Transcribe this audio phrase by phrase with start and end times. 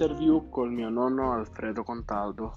[0.00, 2.54] interview col mio nonno Alfredo Contaldo.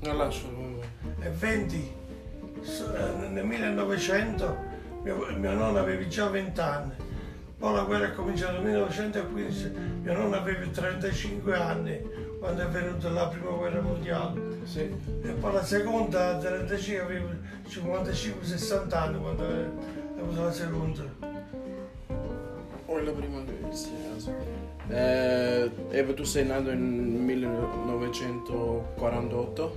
[0.00, 0.46] Non lascio.
[1.20, 1.92] e 20
[2.60, 4.56] s- eh, nel 1900
[5.04, 7.05] mio, mio nonno aveva già 20 anni
[7.58, 12.00] poi la guerra è cominciata nel 1915 mio nonno aveva 35 anni
[12.38, 14.94] quando è venuta la prima guerra mondiale Sì.
[15.22, 17.30] e poi la seconda a 35 aveva
[17.68, 19.64] 55-60 anni quando è
[20.20, 21.02] avuto la seconda
[22.88, 24.30] O la prima sì, sì.
[24.88, 29.72] Eh, Eva, tu sei nato nel 1948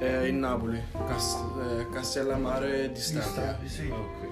[0.00, 1.38] eh, in Napoli, Cas-
[1.78, 3.56] eh, Castellammare di Stabia.
[3.64, 3.88] Sì.
[3.90, 4.26] Ok.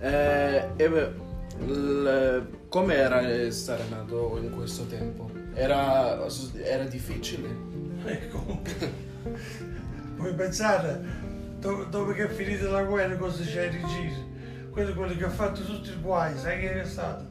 [0.00, 1.10] Eh, Eva,
[1.58, 5.30] l- com'era stare nato in questo tempo?
[5.54, 6.18] Era,
[6.62, 7.48] era difficile?
[8.04, 8.60] Ecco.
[10.16, 11.00] Puoi pensare,
[11.58, 14.30] do- dopo che è finita la guerra, cosa c'è in giro?
[14.70, 17.28] Quello, quello che ha fatto tutti i guai, sai chi è stato?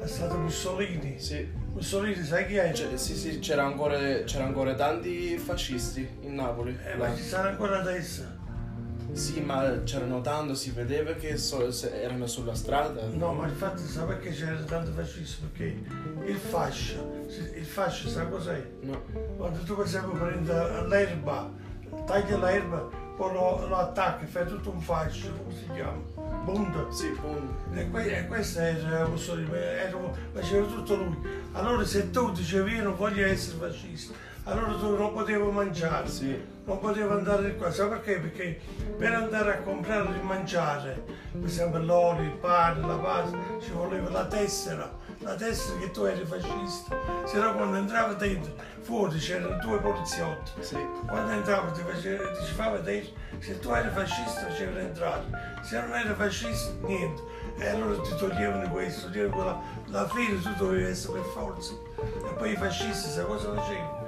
[0.00, 1.18] È stato Mussolini.
[1.18, 1.46] Sì.
[1.72, 2.70] Mussolini, sai chi è?
[2.72, 6.78] C- sì, sì, c'era ancora, c'era ancora tanti fascisti in Napoli.
[6.84, 7.08] Eh, là.
[7.08, 8.22] ma ci sarà ancora adesso.
[9.14, 13.06] Sì, ma c'erano tanto, si vedeva che so- erano sulla strada.
[13.12, 15.48] No, ma infatti sa perché c'era tanto fascismo?
[15.52, 15.78] Perché
[16.26, 18.60] il fascio, il fascio sa cos'è?
[18.80, 19.02] No.
[19.36, 20.48] Quando tu per esempio prendi
[20.88, 21.48] l'erba,
[22.06, 26.00] tagli l'erba, poi lo, lo attacchi, fai tutto un fascio, come si chiama?
[26.44, 26.90] Bunta.
[26.90, 27.54] Sì, punto.
[27.72, 29.08] E, que- e questo era
[29.54, 29.98] era,
[30.32, 31.16] faceva tutto lui.
[31.52, 36.38] Allora se tu dicevi io non voglio essere fascista, allora tu non potevi mangiare, Sì.
[36.64, 37.70] non potevi andare di qua.
[37.70, 38.18] Sai perché?
[38.18, 38.60] Perché
[38.98, 44.10] per andare a comprare il mangiare, per esempio l'olio, il pane, la pasta, ci voleva
[44.10, 45.02] la tessera.
[45.20, 48.52] La tessera che tu eri fascista, se no quando entrava dentro,
[48.84, 50.52] fuori c'erano due poliziotti.
[50.60, 50.76] Sì.
[51.06, 53.06] Quando entrava ti, faceva, ti ci fa vedere
[53.38, 55.22] se tu eri fascista facevano entrare,
[55.62, 57.22] se non eri fascista niente.
[57.56, 59.60] E allora ti toglievano questo, toglievano quella.
[59.88, 61.72] Alla fine tu dovevi essere per forza.
[62.28, 64.02] E poi i fascisti sa cosa facevano?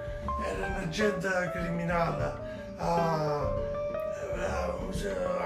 [0.44, 2.34] Erano gente criminale,
[2.76, 4.74] ah, ah,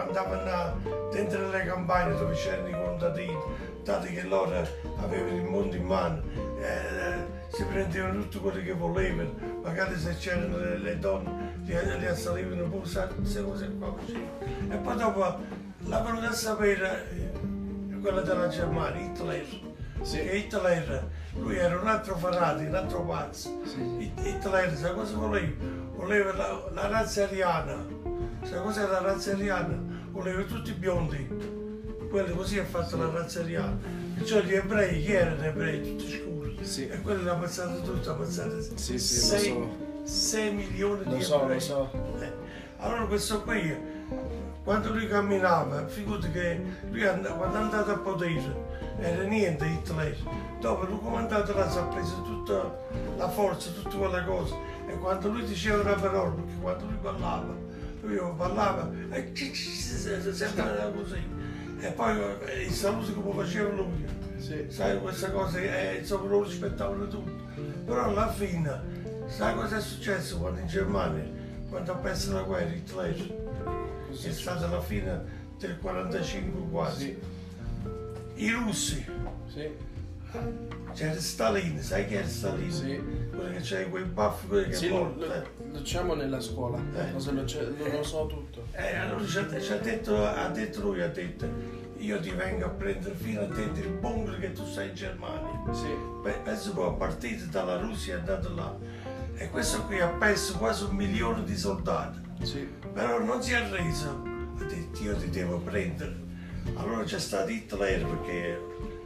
[0.00, 0.74] andavano a-
[1.12, 3.38] dentro le campagne dove c'erano i contadini,
[3.84, 4.66] dato che loro
[5.00, 6.22] avevano il mondo in mano,
[6.58, 12.06] eh, si prendevano tutto quello che volevano, magari se c'erano le, le donne li, li
[12.06, 14.20] assalivano pure, sa- queste cose qua così.
[14.68, 15.38] E poi dopo
[15.86, 19.46] la venuta a sapere eh, quella della Germania, Hitler.
[20.02, 20.16] Sì.
[20.16, 23.60] Che Hitler, lui era un altro Farati, un altro pazzo.
[23.64, 23.80] Sì.
[23.98, 25.52] Hit- Hitler, sa cosa voleva?
[25.94, 27.76] Voleva la, la razza ariana.
[28.42, 29.78] Sa cos'è la razza ariana?
[30.10, 31.58] Voleva tutti biondi.
[32.08, 33.76] Quello così ha fatto la razza ariana.
[34.16, 35.82] Perciò gli ebrei, chi erano ebrei?
[35.82, 36.29] Tutti scuri.
[36.62, 36.88] Sì.
[36.88, 39.68] E quelli l'ha ammazzato tutto, ha ammazzato Sì, sì, lo
[40.04, 41.54] 6, milioni Lo di so, ebrei.
[41.56, 41.90] lo so.
[42.20, 42.32] Eh,
[42.78, 43.76] Allora questo qui,
[44.64, 46.60] quando lui camminava, figurati che
[46.90, 50.16] lui and- quando è andato a potere era niente Hitler.
[50.60, 52.78] Dopo lui comandato là si è preso tutta
[53.16, 54.54] la forza, tutte quelle cose.
[54.88, 57.54] E quando lui diceva una parola, perché quando lui parlava,
[58.02, 59.32] lui parlava e
[60.32, 61.22] sembrava così.
[61.80, 64.04] E poi eh, i saluti come faceva lui.
[64.40, 64.66] Sì.
[64.68, 67.44] Sai, queste cose, eh, insomma, loro rispettavano tutto.
[67.84, 68.80] Però alla fine,
[69.26, 71.24] sai cosa è successo quando in Germania,
[71.68, 73.38] quando ha perso la guerra, Hitler?
[74.08, 74.28] Così.
[74.28, 77.04] È stata la fine del 45 quasi.
[78.34, 78.42] Sì.
[78.44, 79.04] I russi,
[79.52, 79.68] Sì.
[80.94, 82.70] c'era Stalin, sai chi era Stalin?
[82.72, 83.00] Sì.
[83.30, 85.26] Quello che c'era quei baffi, che Sì, porta.
[85.26, 85.34] lo,
[85.72, 86.78] lo diciamo nella scuola.
[86.96, 87.12] Eh.
[87.12, 88.64] Cosa lo, c'è- lo, lo so tutto.
[88.72, 89.38] Eh, allora ci
[89.72, 91.46] ha detto, ha detto lui, ha detto,
[92.00, 95.62] io ti vengo a prendere fino a dentro il bunker che tu sei in Germania.
[95.72, 95.94] Sì.
[96.22, 98.74] Beh, penso che è partito dalla Russia e è andato là.
[99.34, 102.18] E questo qui ha perso quasi un milione di soldati.
[102.42, 102.68] Sì.
[102.92, 104.22] Però non si è arreso.
[104.58, 106.28] Ha detto io ti devo prendere.
[106.74, 108.60] Allora c'è stato Hitler perché...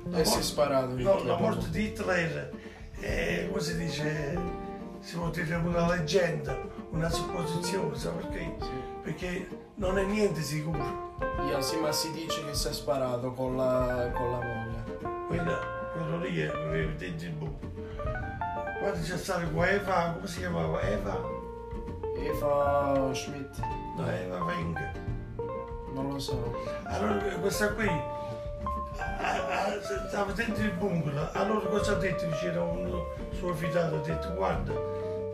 [0.05, 2.51] la E si è sparato No, Hitler la morte di Hitler
[3.01, 4.39] è, come si dice,
[5.01, 6.57] si può dire una leggenda,
[6.91, 8.57] una supposizione, perché?
[8.61, 8.71] Sì.
[9.03, 11.13] Perché non è niente sicuro.
[11.47, 15.27] Yeah, sì, ma si dice che si è sparato con la, con la moglie.
[15.27, 15.59] Quello,
[15.93, 16.51] quello lì è
[16.97, 17.73] dentro il buco.
[18.81, 20.81] Quando c'è stato qua Eva, come si chiamava?
[20.83, 21.21] Eva?
[22.17, 23.59] Eva Schmidt.
[23.97, 24.93] No, Eva Weng.
[25.93, 26.55] Non lo so.
[26.85, 27.89] Allora questa qui
[30.09, 32.29] stava dentro il bunker, allora cosa ha detto?
[32.41, 34.73] C'era un suo fidato, ha detto guarda,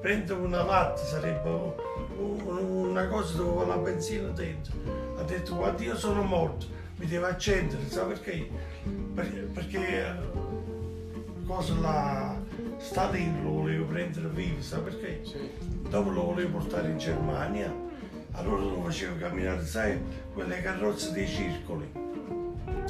[0.01, 1.75] prendo una latte, sarebbe
[2.21, 4.73] una cosa dove va la benzina dentro.
[5.17, 8.49] Ha detto guarda io sono morto, mi devo accendere, sa perché?
[9.15, 10.15] Per- Perché eh,
[11.47, 12.41] cosa la,
[12.79, 15.21] Stalin lo volevo prendere vivo, sa perché?
[15.25, 15.51] Sì.
[15.89, 17.73] Dopo lo volevo portare in Germania,
[18.33, 20.01] allora lo facevo camminare, sai,
[20.33, 21.91] quelle carrozze dei circoli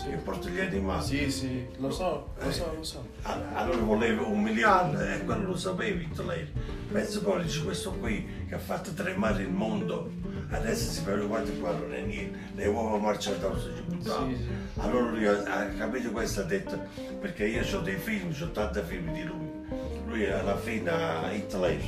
[0.09, 1.05] che portano gli animali.
[1.05, 2.53] Sì, sì, lo so, lo Eh.
[2.53, 3.07] so, lo so.
[3.23, 6.49] All- Allora volevo umiliarlo e quello lo sapevi Hitler.
[6.91, 10.11] Penso poi dice questo qui che ha fatto tremare il mondo,
[10.51, 14.27] adesso si vede guarda qua non è niente, le uova marcia addosso ci buttava.
[14.29, 14.49] Sì, sì.
[14.81, 16.79] Allora lui ha, capito questo, ha detto,
[17.21, 19.49] perché io ho dei film, ho tanti film di lui.
[20.07, 21.79] Lui alla fine a Hitler,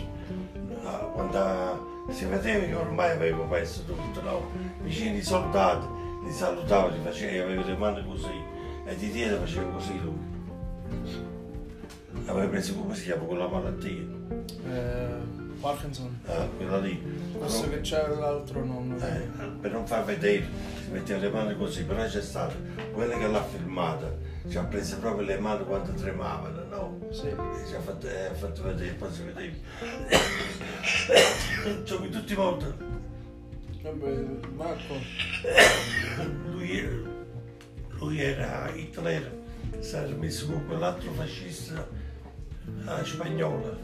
[0.85, 4.51] ah, quando si vedeva che ormai avevo perso tutto, no?
[4.83, 5.87] vicino ai soldati,
[6.33, 8.43] li salutava, li faceva, aveva le mani così,
[8.87, 10.31] e di dietro faceva così lui.
[12.25, 14.03] Aveva preso come si chiama quella malattia?
[14.67, 16.19] Eh, Parkinson.
[16.27, 17.01] Ah, quella lì.
[17.37, 19.29] Questo che c'è l'altro non lo Eh,
[19.61, 20.47] per non far vedere,
[20.83, 22.55] si metteva le mani così, però c'è stato
[22.93, 24.11] quella che l'ha filmata,
[24.49, 26.99] ci ha preso proprio le mani quando tremavano, no?
[27.11, 27.27] Sì.
[27.27, 29.55] E ci ha fatto, eh, fatto vedere, poi si vedeva.
[31.85, 32.92] Tutti morti.
[36.45, 37.05] Lui,
[37.99, 39.41] lui era Hitler,
[39.81, 41.85] si era messo con quell'altro fascista
[43.03, 43.77] spagnolo,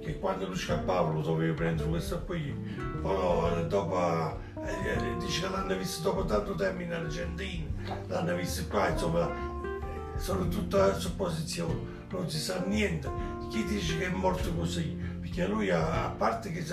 [0.00, 2.52] che quando lui scappava lo doveva prendere questo qui.
[3.00, 7.70] Poi dopo, eh, dice che l'hanno visto dopo tanto tempo in Argentina,
[8.08, 9.30] l'hanno visto qua, insomma,
[10.16, 13.08] sono tutte supposizioni, non si sa niente.
[13.50, 14.98] Chi dice che è morto così?
[15.20, 16.64] Perché lui, a, parte che,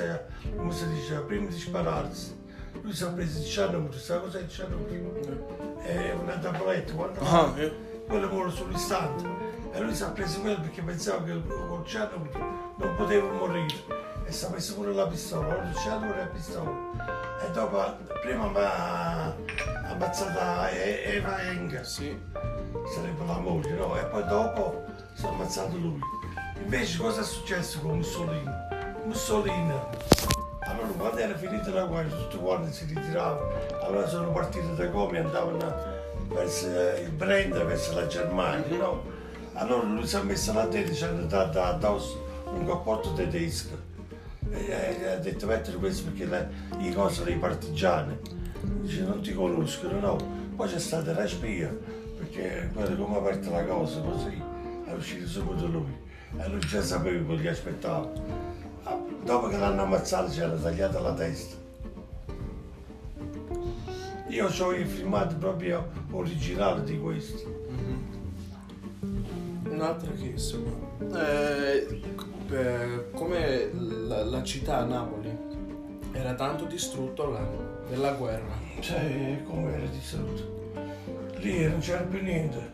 [0.55, 2.43] come si dice, prima di spararsi,
[2.85, 4.85] lui si è preso il cianuro, sa cos'è il cianuro?
[5.81, 8.03] È una tavoletta, quando Ah, eh.
[8.07, 9.27] quello muore sull'istante.
[9.73, 12.29] E lui si è preso quello perché pensava che col cianuro
[12.77, 14.03] non poteva morire.
[14.27, 16.71] E si è messo pure la pistola, ora il cianuro e la pistola.
[17.41, 17.83] E dopo,
[18.21, 19.35] prima mi ha
[19.89, 22.15] ammazzata E- Eva Enga, Sì.
[22.93, 23.97] sarebbe la moglie, no?
[23.97, 24.83] E poi dopo
[25.13, 25.99] si è ammazzato lui.
[26.61, 28.49] Invece cosa è successo con Mussolini?
[29.05, 29.73] Mussolini,
[30.75, 33.49] allora quando era finita la guerra, tutti quanti si ritiravano,
[33.81, 35.73] allora sono partiti da come andavano
[36.27, 39.03] verso il Brenda, verso la Germania, no?
[39.53, 43.93] Allora lui si è messo là dentro e ci hanno dato addosso un cappotto tedesco.
[44.51, 46.49] E, e ha detto mettere questo perché le,
[46.79, 48.17] i cose dei partigiani.
[48.61, 50.17] Dice non ti conoscono no.
[50.55, 51.73] Poi c'è stata la spia
[52.17, 54.41] perché quello come ha aperto la cosa così
[54.85, 56.03] è uscito subito lui.
[56.37, 58.11] E lui già sapeva che gli aspettava
[59.25, 61.55] dopo che l'hanno ammazzato ci hanno tagliato la testa
[64.27, 67.63] io ho i filmati proprio originali di questo
[69.75, 70.63] Un'altra chiesto.
[71.13, 72.01] Eh,
[72.49, 75.37] eh, come la, la città Napoli
[76.13, 77.45] era tanto distrutto là,
[77.89, 78.53] della guerra.
[78.79, 80.71] Sai come era distrutto?
[81.39, 82.71] Lì non c'era più niente.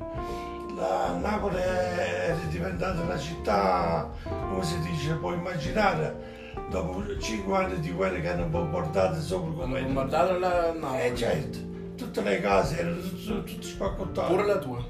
[0.76, 6.31] La Napoli era diventata una città, come si dice, puoi immaginare,
[6.72, 9.82] dopo cinque anni di guerra che hanno bombardato sopra come...
[9.84, 11.18] bombardarono la Eh Napoli.
[11.18, 11.58] certo,
[11.98, 14.34] tutte le case erano tutte, spaccottate.
[14.34, 14.84] Pure la tua.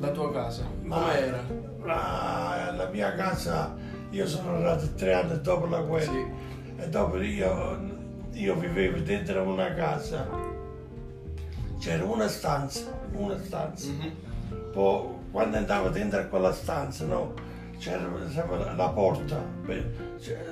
[0.00, 0.64] La tua casa.
[0.82, 1.42] Ma- Com'era?
[1.84, 3.76] La, la mia casa,
[4.10, 6.24] io sono nato tre anni dopo la guerra Sì.
[6.78, 7.78] e dopo io,
[8.32, 10.26] io vivevo dentro una casa,
[11.78, 13.88] c'era una stanza, una stanza.
[13.90, 14.12] Mhm.
[14.72, 17.34] Poi quando andavo dentro a quella stanza, no,
[17.78, 18.02] c'era
[18.74, 19.42] la- porta,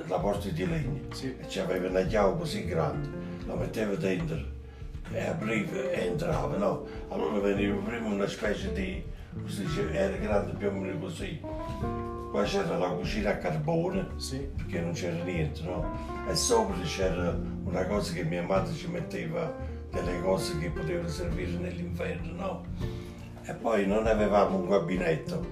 [0.07, 1.27] la porta di legno, Sì.
[1.39, 3.07] e c'aveva una chiave così grande,
[3.45, 4.37] la mettevo dentro
[5.11, 6.85] e aprivo e entravo, no?
[7.09, 9.03] Allora veniva prima una specie di,
[9.33, 11.39] dice, era grande più o meno così.
[12.31, 14.37] Poi c'era la cucina a carbone, Sì.
[14.55, 15.85] perché non c'era niente, no?
[16.29, 19.51] E sopra c'era una cosa che mia madre ci metteva
[19.91, 22.63] delle cose che potevano servire nell'inverno, no?
[23.43, 25.45] E poi non avevamo un gabinetto,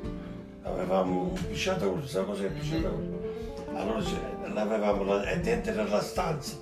[0.64, 3.22] avevamo un pisciatore, sai cos'è il pisciatore?
[3.76, 4.00] Allora
[4.54, 6.58] l'avevamo là- e dentro nella stanza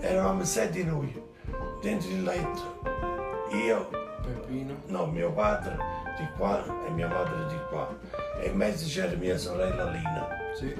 [0.00, 1.22] eravamo sette noi,
[1.82, 2.80] dentro il letto,
[3.52, 3.88] io,
[4.22, 4.74] Peppino.
[4.86, 5.76] no, mio padre
[6.18, 7.88] di qua e mia madre di qua,
[8.40, 10.74] e in mezzo c'era mia sorella Lina Sì.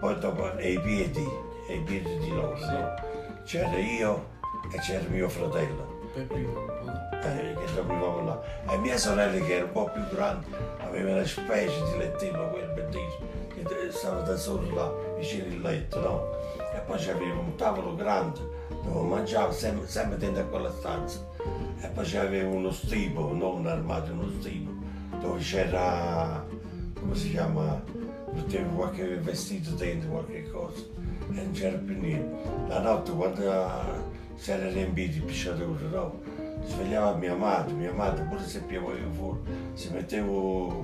[0.00, 1.26] poi dopo ai piedi,
[1.68, 2.94] ai piedi di loro, no?
[3.44, 4.34] c'era io
[4.72, 6.64] e c'era mio fratello, Peppino.
[7.22, 7.82] eh, che
[8.24, 8.40] là.
[8.70, 10.46] E mia sorella che era un po' più grande
[10.78, 16.00] aveva una specie di lettino, quel bellissimo, che stava da solo là vicino al letto,
[16.00, 16.30] no?
[16.74, 18.40] E poi c'aveva un tavolo grande
[18.82, 21.18] dove mangiavo sempre, sempre dentro a quella stanza.
[21.80, 24.70] E poi c'aveva uno stipo, non un armadio, uno stipo,
[25.20, 26.42] dove c'era,
[26.98, 27.82] come si chiama,
[28.32, 32.48] mettevo qualche vestito dentro, qualche cosa, e non c'era più niente.
[32.68, 36.20] La notte quando si era riempito il pisciatore, no?
[36.64, 39.40] Svegliava mia madre, mia madre pure se pioveva fuori,
[39.74, 40.74] si metteva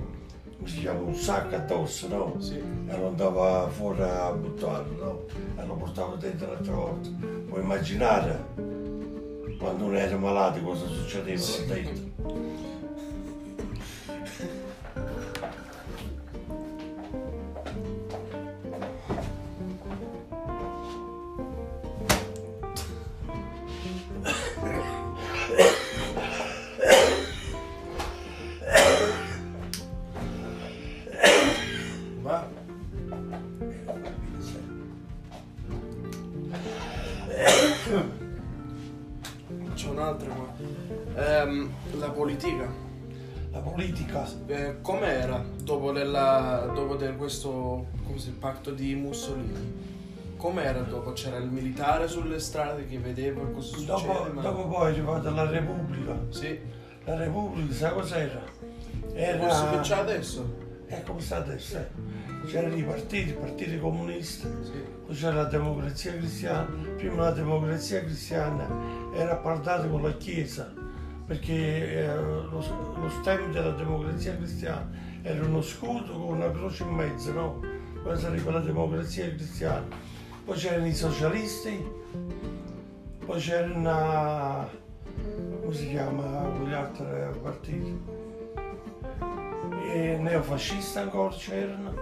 [0.65, 2.37] chiama, un sacco addosso, no?
[2.41, 2.57] Sì.
[2.57, 5.61] E lo andava fuori a buttarlo, no?
[5.61, 7.09] E lo portava dentro l'altra volta.
[7.49, 8.45] Puoi immaginare
[9.59, 11.67] quando uno era malato cosa succedeva Sì.
[11.67, 12.41] là dentro.
[48.63, 49.91] Patto di Mussolini?
[50.37, 51.13] Com'era dopo?
[51.13, 53.87] C'era il militare sulle strade che vedeva cosa succede?
[53.87, 56.17] dopo, ma- dopo poi è arrivata la Repubblica.
[56.31, 56.59] Sì.
[57.05, 58.41] La Repubblica, sai cos'era?
[59.01, 59.81] Questo che Era...
[59.81, 60.57] c'è adesso?
[60.87, 61.89] È come sta adesso, eh.
[62.47, 64.73] C'erano i partiti, i partiti comunisti, Sì.
[65.07, 66.69] poi c'era la democrazia cristiana.
[66.97, 68.69] Prima la democrazia cristiana
[69.15, 70.73] era appardata con la Chiesa,
[71.27, 72.51] perché eh, lo,
[72.97, 74.89] lo stemma della democrazia cristiana
[75.23, 77.61] era uno scudo con una croce in mezzo, no?
[78.03, 79.85] Quella sarebbe la democrazia cristiana.
[80.45, 81.89] Poi c'erano i socialisti,
[83.25, 84.69] poi c'erano,
[85.61, 87.07] come si chiama, quegli altri
[87.41, 88.01] partiti?
[89.95, 91.95] I neofascisti ancora c'erano,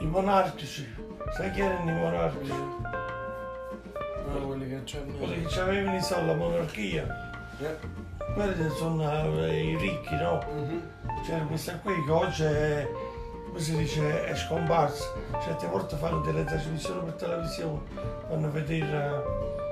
[0.00, 0.86] i monarchici,
[1.34, 2.52] sai chi erano i monarchici?
[2.52, 5.12] Ah, quelli che c'erano.
[5.16, 7.06] Quelli che avevano i soldi, la monarchia,
[7.58, 7.78] Eh.
[8.34, 10.44] quelli sono i ricchi, no?
[10.52, 10.82] Mhm.
[11.24, 12.88] C'era questa qui che oggi è,
[13.50, 15.12] come si dice, è scomparsa.
[15.42, 17.80] Certe volte fanno delle trasmissioni per televisione,
[18.28, 19.24] fanno vedere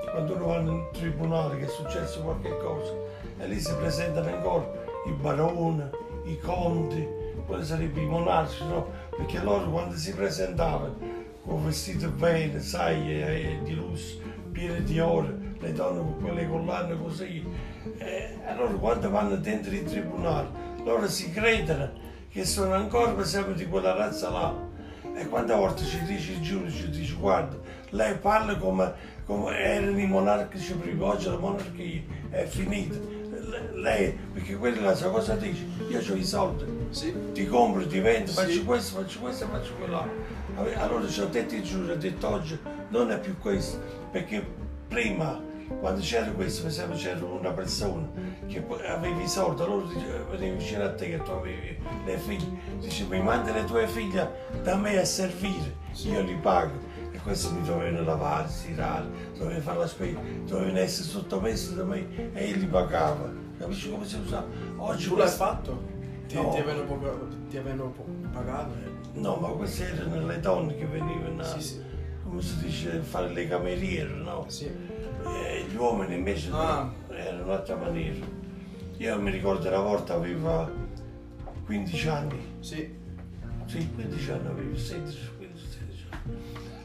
[0.05, 2.93] eh, quando uno va in tribunale che è successo qualche cosa
[3.37, 4.69] e lì si presentano ancora
[5.05, 5.83] i baroni,
[6.25, 7.07] i conti,
[7.45, 8.87] quelli sarebbero i monarchi, no?
[9.15, 10.95] Perché loro quando si presentavano
[11.45, 14.19] con vestiti bene, sai, eh, di lusso,
[14.51, 17.47] pieni di oro, le donne con quelle collane così.
[17.97, 20.49] E allora quando vanno dentro il tribunale,
[20.83, 22.07] loro si credono
[22.39, 24.67] che sono ancora per esempio di quella razza là.
[25.13, 27.57] E quante volte ci dice il giudice, dice guarda,
[27.89, 28.93] lei parla come,
[29.25, 32.95] come erano i monarchici prima, oggi la monarchia è finita.
[32.95, 35.65] Le- Lei, perché quella sa cosa dice?
[35.89, 37.13] Io ho i soldi, Sì.
[37.33, 38.35] ti compro, ti vendo, Sì.
[38.35, 40.07] faccio questo, faccio questo e faccio quello.
[40.77, 42.57] Allora ci ho detto il giudice, ho detto oggi
[42.89, 43.79] non è più questo,
[44.11, 44.45] perché
[44.87, 45.41] prima
[45.79, 48.07] quando c'era questo, per esempio c'era una persona
[48.49, 52.17] che poi aveva i soldi, allora dice- veniva vicino a te che tu avevi le
[52.17, 54.29] figlie, dice mi mandi le tue figlie
[54.63, 56.87] da me a servire, io li pago.
[57.11, 59.05] E questi mi dovevano lavare, stirare,
[59.37, 63.29] dovevano fare la spesa, dovevano essere sottomessi da me e io li pagavo.
[63.57, 64.45] Capisci come si usa?
[64.77, 65.83] Oggi Tu l'hai questo- fatto?
[66.27, 66.49] Ti, No.
[66.51, 67.93] ti avevano, poco- ti avevano
[68.31, 68.73] pagato?
[69.13, 71.81] No, ma queste erano le donne che venivano, Sì, sì.
[72.23, 74.45] come si dice, a fare le cameriere, no?
[74.47, 74.65] Sì.
[74.65, 76.89] E gli uomini invece Ah.
[77.09, 78.25] erano un'altra maniera.
[78.99, 80.69] Io mi ricordo una volta aveva
[81.65, 82.93] 15 anni, Sì.
[83.65, 86.37] sì, 15 anni avevo, 16, 15, 16 anni.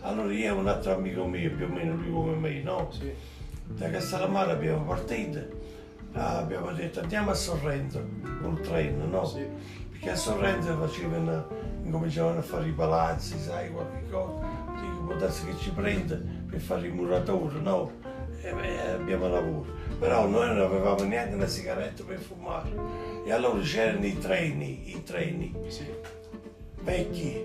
[0.02, 2.88] Allora io e un altro amico mio, più o meno lui come me, no?
[2.92, 3.12] Sì.
[3.66, 5.40] Da Castellammare abbiamo partito,
[6.12, 8.00] abbiamo detto andiamo a Sorrento
[8.40, 9.24] col treno, no?
[9.24, 9.44] Sì.
[9.90, 11.48] Perché a Sorrento facevano,
[11.82, 14.40] incominciavano a fare i palazzi, sai, qualche cosa.
[14.80, 16.14] Dico, può darsi che ci prende
[16.48, 17.90] per fare i muratori, no?
[18.40, 19.66] E beh, abbiamo lavoro.
[20.04, 22.68] Però noi non avevamo neanche una sigaretta per fumare.
[23.24, 25.90] E allora c'erano i treni, i treni Sì.
[26.82, 27.42] vecchi,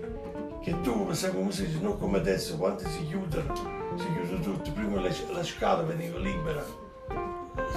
[0.62, 3.54] che tu, esempio, come si dice, non come adesso, quando si chiudono,
[3.96, 4.72] si chiude tutto.
[4.72, 6.62] Prima la, la scala veniva libera.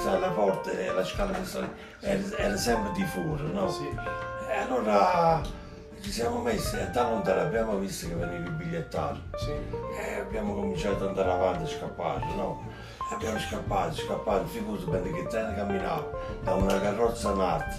[0.03, 1.31] Sai, la porta e la scala
[2.01, 3.69] era, era sempre di fuori, no?
[3.69, 3.87] Sì.
[3.87, 5.41] E allora
[6.01, 9.51] ci siamo messi e da lontano abbiamo visto che veniva il bigliettario Sì.
[9.97, 12.72] e abbiamo cominciato ad andare avanti a scappare, no?
[13.10, 16.10] E abbiamo scappato, scappato, figurati il treno camminava
[16.43, 17.75] da una carrozza all'altra,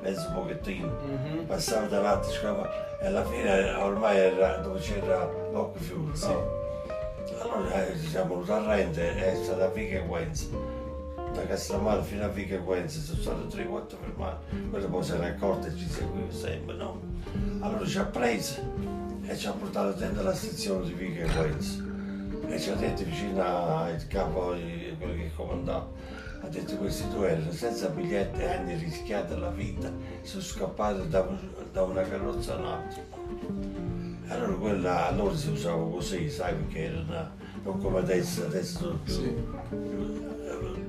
[0.00, 1.46] penso un pochettino, Mhm.
[1.46, 6.28] passava dall'altra, scappava e alla fine ormai era dove c'era l'occhio fiume, Sì.
[6.28, 6.64] no?
[7.40, 10.46] Allora eh, siamo venuti a rendere e è stata Vica Guenza.
[11.34, 14.44] Da Castellammare fino a Vica Guenza sono state 3-4 fermate.
[14.70, 17.00] Quelle poi si era accorta e ci seguiva sempre, no?
[17.60, 18.60] Allora ci ha preso
[19.26, 21.84] e ci ha portato dentro la stazione di Vica Guenza.
[22.48, 25.88] E ci ha detto vicino al capo, eh, quello che comandava,
[26.42, 29.90] ha detto questi due erano senza biglietti e hanno rischiato la vita,
[30.22, 31.26] sono scappati da,
[31.72, 33.02] da una carrozza all'altra.
[34.28, 37.34] Allora quella allora si usava così, sai, perché era una,
[37.64, 39.34] non come adesso, adesso più, Sì.
[39.68, 40.35] più,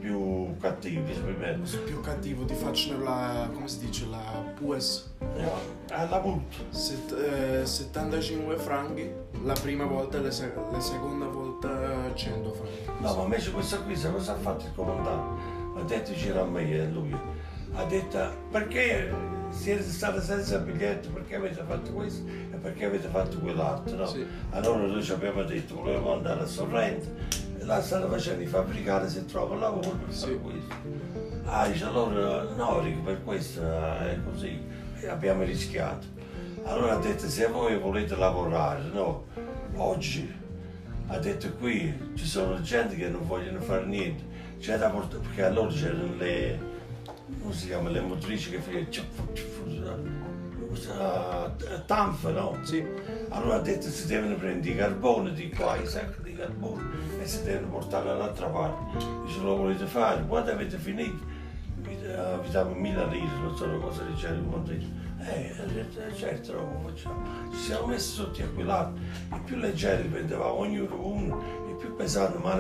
[0.08, 1.60] più cattivi me.
[1.64, 5.12] Sono più cattivo, ti faccio la, come si dice, la US.
[5.36, 6.56] Eh, Alla multa.
[6.70, 9.12] Set- eh, 75 franchi
[9.44, 13.02] la prima volta e la, se- la seconda volta 100 franchi.
[13.02, 15.42] No, ma invece questa qui, sa cosa ha fatto il comandante?
[15.78, 17.16] Ha detto c'era a me e lui.
[17.74, 18.18] Ha detto
[18.50, 19.14] perché
[19.50, 24.06] siete stati senza biglietto, perché avete fatto questo e perché avete fatto quell'altro, no?
[24.08, 24.26] Sì.
[24.52, 27.08] Allora noi ci abbiamo detto volevamo andare a Sorrento,
[27.68, 30.40] là stanno facendo i fabbricati se trova lavoro per Sì.
[30.42, 30.76] questo.
[31.46, 34.60] Ah, dice allora no, dico, per questo eh, è così,
[35.02, 36.08] e abbiamo rischiato.
[36.64, 39.26] Allora ha detto se voi volete lavorare, no,
[39.76, 40.34] oggi
[41.08, 44.24] ha detto qui ci sono gente che non vogliono fare niente,
[44.60, 46.60] c'è da portare, perché allora c'erano le,
[47.42, 50.17] come si chiama, le motrici che facevano
[50.86, 52.58] eh, tanfa, no?
[52.64, 52.86] Sì,
[53.30, 56.84] Allora ha detto si devono prendere i carboni di qua, i sacchi di carbone
[57.22, 58.98] e si devono portare dall'altra parte.
[59.26, 60.24] Dice lo volete fare?
[60.26, 61.26] Quando avete finito?
[61.78, 65.06] Vi, eh, vi diamo mille lire, non so cosa dice il motrice.
[65.20, 65.54] Eh,
[66.16, 67.24] certo lo facciamo.
[67.52, 69.02] Ci siamo messi tutti a quell'altro.
[69.34, 71.96] I più leggeri prendevamo ognuno uno, più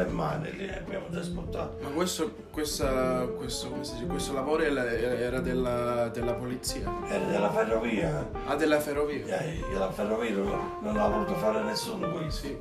[0.03, 1.83] in mano e li abbiamo trasportati.
[1.83, 3.69] ma questo, questa, questo,
[4.07, 6.89] questo lavoro era della, della polizia.
[7.07, 8.29] Era della ferrovia.
[8.45, 9.39] Ah, della ferrovia.
[9.39, 12.47] Eh, la ferrovia non, l'ha voluto fare nessuno questo.
[12.47, 12.57] Sì,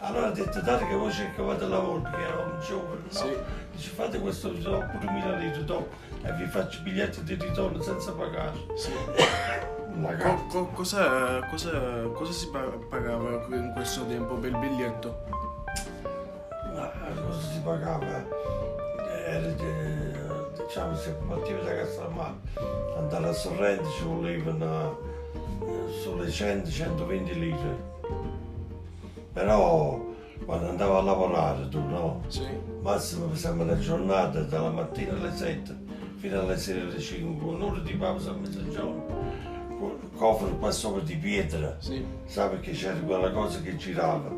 [0.00, 3.10] Allora ha detto date che voi cercavate lavoro perché eravamo giovani, no?
[3.10, 3.36] Sì.
[3.72, 5.88] Dice fate questo pure mille lire dopo
[6.22, 8.52] e vi faccio biglietti di ritorno senza pagare.
[8.74, 8.90] sì.
[10.00, 11.78] Co- co- cosa, cosa,
[12.14, 15.24] cosa si pa- pagava in questo tempo per il biglietto?
[17.26, 18.24] Cosa si pagava?
[19.26, 22.34] Era eh, diciamo se partiva da Castellammare
[22.96, 24.98] andare a Sorrento ci volevano
[25.62, 27.88] eh, sulle 100-120 lire.
[29.32, 30.08] Però
[30.44, 32.22] quando andavo a lavorare tu no?
[32.28, 32.46] Sì,
[32.80, 35.88] Massimo facciamo la giornata dalla mattina alle 7
[36.20, 39.06] fino alle sera alle 5, con un'ora di pausa a mezzogiorno,
[39.78, 44.30] con il cofano qua sopra di pietra, sì, sa perché c'era quella cosa che girava.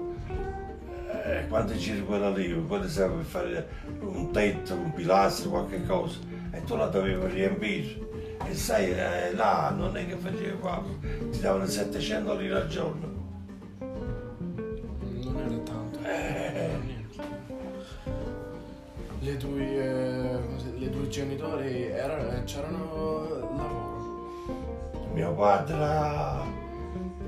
[1.25, 3.69] E quando gira quella lì, quello serve per fare
[4.01, 6.19] un tetto, un pilastro, qualche cosa,
[6.51, 8.11] e tu la dovevi riempire.
[8.45, 10.91] E sai, eh, là non è che facevi pausa,
[11.31, 13.21] ti davano 700 lire al giorno.
[13.79, 15.99] non era tanto.
[16.03, 17.23] Eh, Niente.
[19.21, 20.39] Le tue, eh,
[20.77, 24.01] le tue genitori erano, eh, c'erano lavoro.
[25.13, 25.77] Mio padre,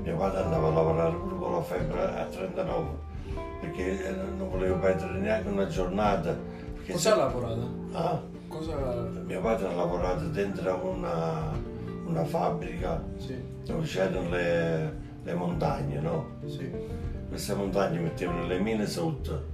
[0.03, 3.04] mio padre andava a lavorare pure con la febbre a 39
[3.65, 6.37] perché eh, non voleva perdere neanche una giornata.
[6.85, 7.69] Cosa se- ha lavorato?
[7.93, 8.75] Ah, Cosa...
[9.25, 11.51] mio padre ha lavorato dentro una,
[12.05, 16.25] una fabbrica Sì, dove c'erano le, le montagne, no?
[16.45, 16.71] sì,
[17.27, 19.45] Queste montagne mettevano le mine sotto,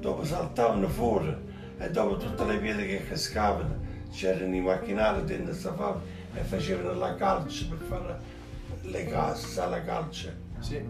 [0.00, 1.34] dopo saltavano fuori
[1.78, 6.98] e dopo tutte le pietre che cascavano c'erano i macchinari dentro questa fabbrica e facevano
[6.98, 8.18] la calce per fare
[8.82, 10.36] le case, sa la calce.
[10.58, 10.82] sì.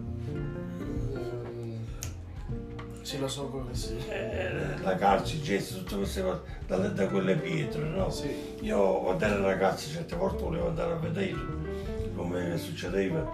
[3.03, 3.97] Sì, lo so come si...
[4.09, 8.09] Eh, la calce, i gessi, tutte queste cose, da, da quelle pietre, no?
[8.11, 11.37] Sì, Io quando ero ragazzo certe volte volevo andare a vedere
[12.15, 13.29] come succedeva.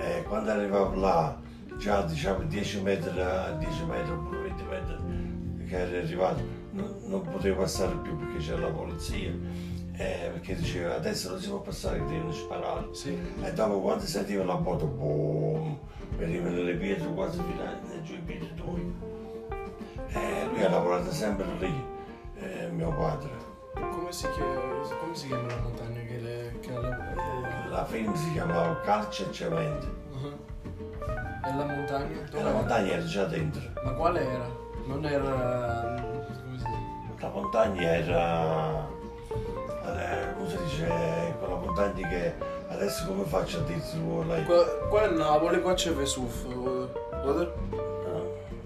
[0.00, 1.36] E quando arrivavo là
[1.78, 7.22] già diciamo 10 metri a 10 metri oppure 20 metri che era arrivato non, non
[7.22, 9.32] potevo passare più perché c'era la polizia.
[9.98, 12.88] Eh, perché diceva adesso non si può passare che devono sparare.
[12.92, 13.18] Sì.
[13.42, 15.78] e dopo quando sentiva la botta boom
[16.16, 18.94] venivano le pietre quasi fino a giù i piedi tuoi
[20.08, 21.84] e lui ha lavorato sempre lì
[22.38, 23.30] eh, mio padre
[23.74, 24.60] Come si chiama,
[25.00, 27.68] come si chiama la montagna che, le, che ha la...
[27.68, 30.44] La film si chiamava Calcio e Cemento uh-huh.
[31.44, 32.28] E la montagna?
[32.32, 33.62] e la montagna era già dentro.
[33.84, 34.48] Ma quale era?
[34.86, 36.00] Non era...
[36.00, 36.68] come si dice?
[37.20, 38.88] La montagna era.
[39.84, 41.34] eh, come si dice?
[41.38, 42.34] Quella montagna che
[42.76, 44.44] adesso come faccio a dirti lei?
[44.44, 47.52] Qua, qua a Napoli, qua c'è Vesuvio, guarda.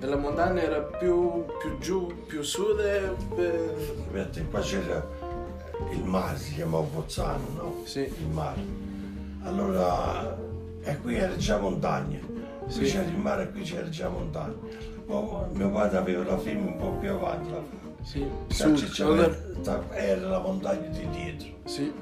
[0.02, 3.10] E la montagna era più, più giù, più su e...
[3.34, 3.74] per-
[4.10, 5.06] Vedete, qua c'era
[5.90, 7.74] il mare, si chiamava Pozzano, no?
[7.84, 8.00] Sì.
[8.00, 8.60] Il mare.
[9.42, 10.36] Allora,
[10.82, 12.18] e qui era già montagna.
[12.18, 12.92] Qui Sì.
[12.92, 14.54] c'era il mare e qui c'era già montagna.
[15.04, 17.50] Ma mio padre aveva la film un po' più avanti.
[17.50, 17.60] La
[18.02, 18.26] Sì.
[18.56, 19.14] Calcio Su,
[19.92, 21.48] era la montagna di dietro.
[21.64, 21.92] Sì.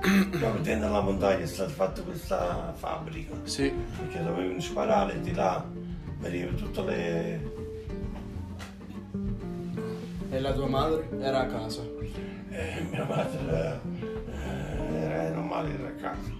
[0.00, 3.72] Proprio dentro la montagna è stata fatta questa fabbrica Sì.
[3.96, 5.64] perché dovevano sparare di là,
[6.18, 7.50] venivano tutte le.
[10.30, 11.82] E la tua madre era a casa.
[12.50, 13.80] Eh, mia madre
[14.30, 16.34] eh, era normale era a casa.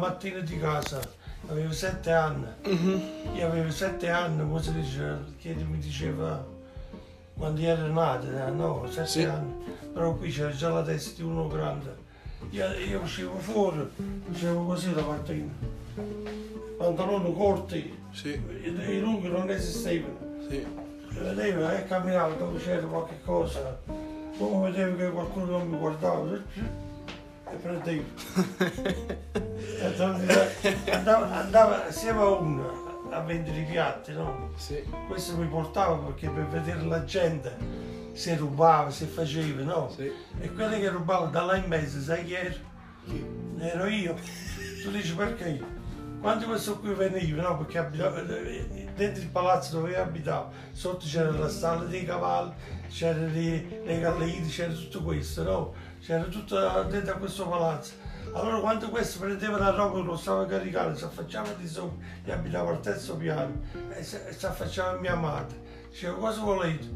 [0.00, 1.00] Mattina di casa,
[1.48, 2.46] avevo sette anni.
[3.34, 6.44] Io avevo sette anni, come si dice, che mi diceva
[7.36, 9.22] quando ero nato, eh, no, sette Sì.
[9.24, 9.52] anni.
[9.92, 11.96] Però qui c'era già la testa di uno grande.
[12.50, 13.88] Io, io uscivo fuori,
[14.30, 15.52] facevo così la mattina.
[16.78, 18.28] Pantaloni corti, Sì,
[18.62, 20.16] i, i lunghi non esistevano.
[20.48, 20.66] sì.
[21.12, 23.78] Vedevo e camminavo dove c'era qualche cosa.
[24.38, 26.38] Come vedevo che qualcuno non mi guardava,
[27.56, 28.04] prendevo.
[29.82, 30.18] Andavo-
[30.90, 34.50] andavo, andavo assieme a uno a vendere i piatti, no?
[34.56, 34.82] Sì.
[35.08, 37.56] Questo mi portava perché per vedere la gente
[38.12, 39.90] se rubava, se faceva, no?
[39.94, 40.10] Sì.
[40.40, 42.54] E quelli che rubavano da là in mezzo, sai chi era?
[43.04, 43.24] Chi?
[43.58, 44.14] Ero io.
[44.82, 45.78] Tu dici perché?
[46.20, 47.56] Quando questo qui veniva, no?
[47.58, 52.52] Perché abitava dentro il palazzo dove io abitavo, sotto c'era la stalla dei cavalli,
[52.88, 55.74] c'erano le, le galline, c'era tutto questo, no?
[56.00, 57.92] C'era tutto dentro a questo palazzo.
[58.32, 62.70] Allora quando questo prendeva la roba lo stava caricando, si affacciava di sopra, io abitavo
[62.70, 63.60] al terzo piano,
[63.90, 65.58] e si, e affacciava mia madre.
[65.90, 66.88] Diceva, cosa volete?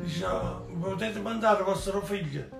[0.00, 2.56] Diceva, potete mandare vostro figlio.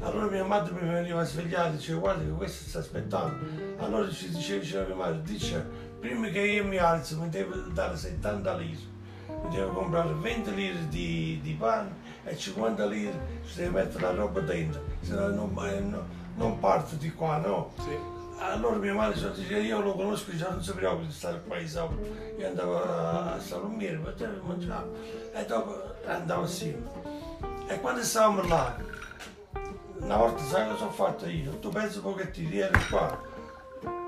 [0.00, 3.44] Allora mia madre mi veniva a svegliare, diceva guarda che questo sta aspettando.
[3.78, 5.66] Allora ci diceva, diceva mia madre, dice,
[5.98, 8.80] prima che io mi alzo mi deve dare 70 lire,
[9.26, 14.14] mi deve comprare 20 lire di, di pane e 50 lire ci deve mettere la
[14.14, 16.06] roba dentro, se no non, eh, no-
[16.36, 17.72] non parto di qua, no?
[17.78, 18.12] Sì.
[18.38, 21.56] Allora mia madre ci diceva, io lo conosco, già non si preoccupi di stare qua.
[21.58, 24.86] Io andavo a Salomire, mettevo a mangiare
[25.32, 26.82] e dopo andavo assieme.
[27.68, 28.76] E quando stavamo là,
[30.00, 31.58] una volta sai cosa ho fatto io?
[31.60, 33.20] Tu pensi un pochettino, io ero qua,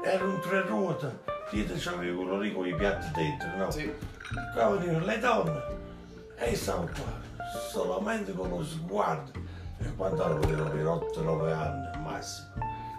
[0.03, 1.19] ero un tre ruote,
[1.51, 3.71] dietro c'avevo quello lì con i piatti dentro, no?
[3.71, 3.91] Sì.
[4.53, 5.63] Qua venivano le donne
[6.37, 7.25] e io stavo qua,
[7.71, 9.33] solamente con lo sguardo.
[9.79, 12.49] E quando avevo per 8-9 anni massimo,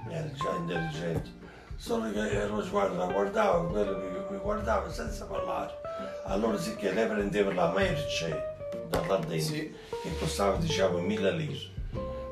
[0.10, 1.30] ero già intelligente.
[1.76, 5.74] Solo che lo sguardo la guardavo, quello mi, mi guardava senza parlare.
[6.26, 8.56] Allora sì che lei prendeva la merce
[8.90, 9.74] da là dentro, Sì.
[10.02, 11.60] che costava diciamo 1000 lire.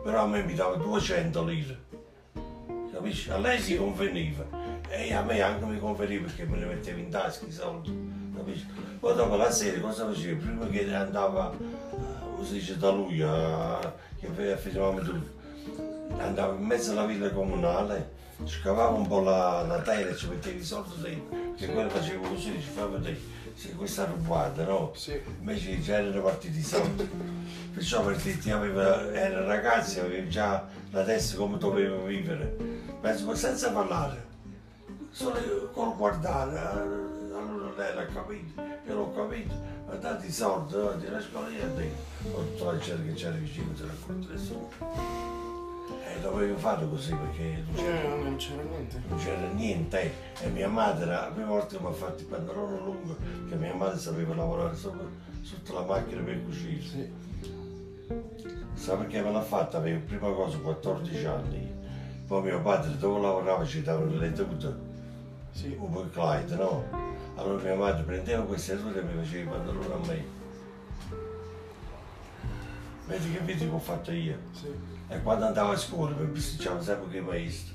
[0.04, 1.80] Però a me mi dava 200 lire.
[2.92, 3.30] Capisci?
[3.32, 4.44] A lei si conveniva
[4.90, 8.32] e a me anche mi conveniva perché me ne mettevo in tasca i soldi.
[8.36, 8.66] Capisci?
[9.00, 10.42] Poi dopo la sera cosa facevo?
[10.42, 11.52] Prima che andava,
[12.44, 15.34] si dice, da lui, che facevamo tutto,
[16.18, 18.12] andavo in mezzo alla villa comunale,
[18.44, 22.28] scavavo un po' la, la terra e ci mettevo i soldi dentro, che quello facevo
[22.28, 23.34] così, ci fa vedere.
[23.56, 24.92] Se questa rubata, no?
[24.96, 25.18] Sì.
[25.40, 27.10] Invece già erano partiti i soldi.
[27.74, 32.58] Perciò perché ti aveva, era ragazzi, avevi già la testa come doveva vivere.
[33.00, 34.26] Penso ma senza parlare,
[35.10, 36.54] solo col guardare.
[36.56, 39.54] eh, Allora lei l'ha capito, io l'ho capito,
[39.88, 41.64] mi ha dato i soldi, di la scuola io
[42.34, 44.70] ho la gente che c'era vicino, se racconta nessuno.
[46.08, 49.02] E dovevo fare così perché non c'era Eh, non c'era niente.
[49.08, 52.78] non c'era niente e mia madre la prima volta che mi ha fatto il pantalone
[52.80, 53.16] lungo
[53.50, 55.06] che mia madre sapeva lavorare sopra,
[55.42, 57.12] sotto la macchina per cucire Sì.
[58.74, 61.74] sa perché me l'ha fatta avevo prima cosa 14 anni
[62.26, 64.74] poi mio padre dove lavorava ci davano le tute
[65.52, 65.76] Sì.
[65.78, 66.84] un po' Clyde no?
[67.36, 70.26] Allora mia madre prendeva queste tute e mi faceva i pantaloni a me
[73.08, 74.68] vedi che vedi che ho fatto io Sì.
[75.10, 77.74] e quando andavo a scuola mi bisticciavo sempre con i maestri.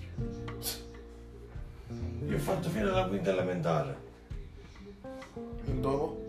[2.27, 3.96] Io ho fatto fino alla quinta elementare.
[5.66, 6.25] E dopo?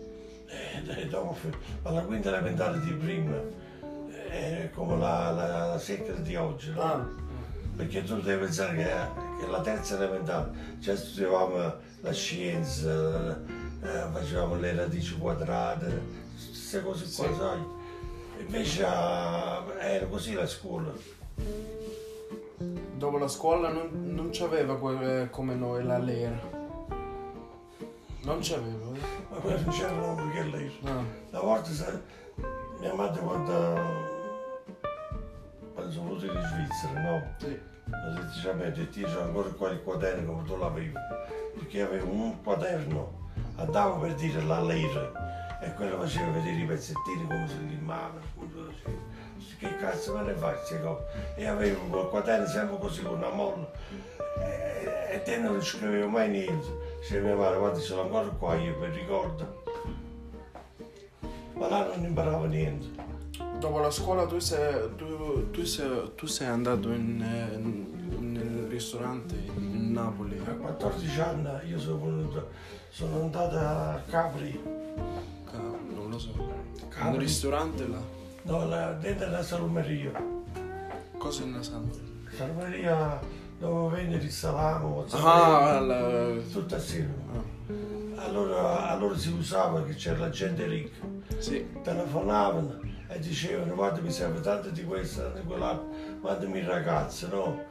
[0.46, 1.36] E e dopo
[1.82, 3.36] alla quinta elementare di prima
[4.28, 6.82] è come la, la, la secca di oggi, no?
[6.82, 7.06] Ah.
[7.76, 13.40] Perché tu devi pensare che, che la terza elementare, cioè studiavamo la scienza,
[13.82, 16.02] eh, facevamo le radici quadrate,
[16.48, 17.34] queste cose qua, Sì.
[17.38, 17.58] sai?
[18.40, 20.92] Invece ah, era così la scuola.
[22.96, 26.40] Dopo la scuola non, non c'aveva que- come noi la lera.
[28.24, 28.86] Non c'aveva.
[28.94, 29.00] eh?
[29.30, 30.78] Ma quello non c'era proprio che lei.
[30.82, 31.04] No.
[31.30, 31.70] Una volta
[32.80, 33.80] mia madre quando,
[35.74, 37.34] quando sono venuti in Svizzera, no?
[37.38, 37.60] Sì.
[37.84, 40.92] Mi mi io c'ho ancora qua il quaderno come tu l'avevi.
[41.54, 47.26] Perché avevo un quaderno, andavo per dire la lira e quello faceva vedere i pezzettini
[47.26, 48.20] come si limavano.
[49.58, 50.56] Che cazzo me ne fai?
[51.36, 53.70] E avevo quel quaderno sempre così con una molla
[54.38, 56.66] e, e te non scrivevo mai niente.
[57.00, 59.62] Diceva mia madre, guarda l'ho ancora qua io per ricordo.
[61.54, 63.11] Ma là non imparavo niente.
[63.62, 69.36] Dopo la scuola tu sei, tu, tu sei, tu sei andato in, in- nel ristorante
[69.56, 70.36] in Napoli.
[70.44, 72.48] A 14 anni io sono venuto,
[72.90, 74.60] sono andato a Capri,
[75.48, 75.58] Ca-
[75.94, 76.32] Non lo so.
[76.36, 77.18] Un Capri.
[77.18, 78.00] ristorante là.
[78.42, 80.10] no, là, dentro la salumeria.
[81.16, 81.88] Cosa in Nasano?
[82.36, 83.20] Salumeria
[83.60, 87.14] dove venne il salame, Ah, la- tutto assieme.
[88.16, 91.06] Allora, allora si usava che c'era la gente ricca,
[91.38, 95.86] sì, telefonavano e dicevano guarda mi serve tanto di questo, tanto di quell'altro,
[96.20, 97.64] mandami il ragazzo, no?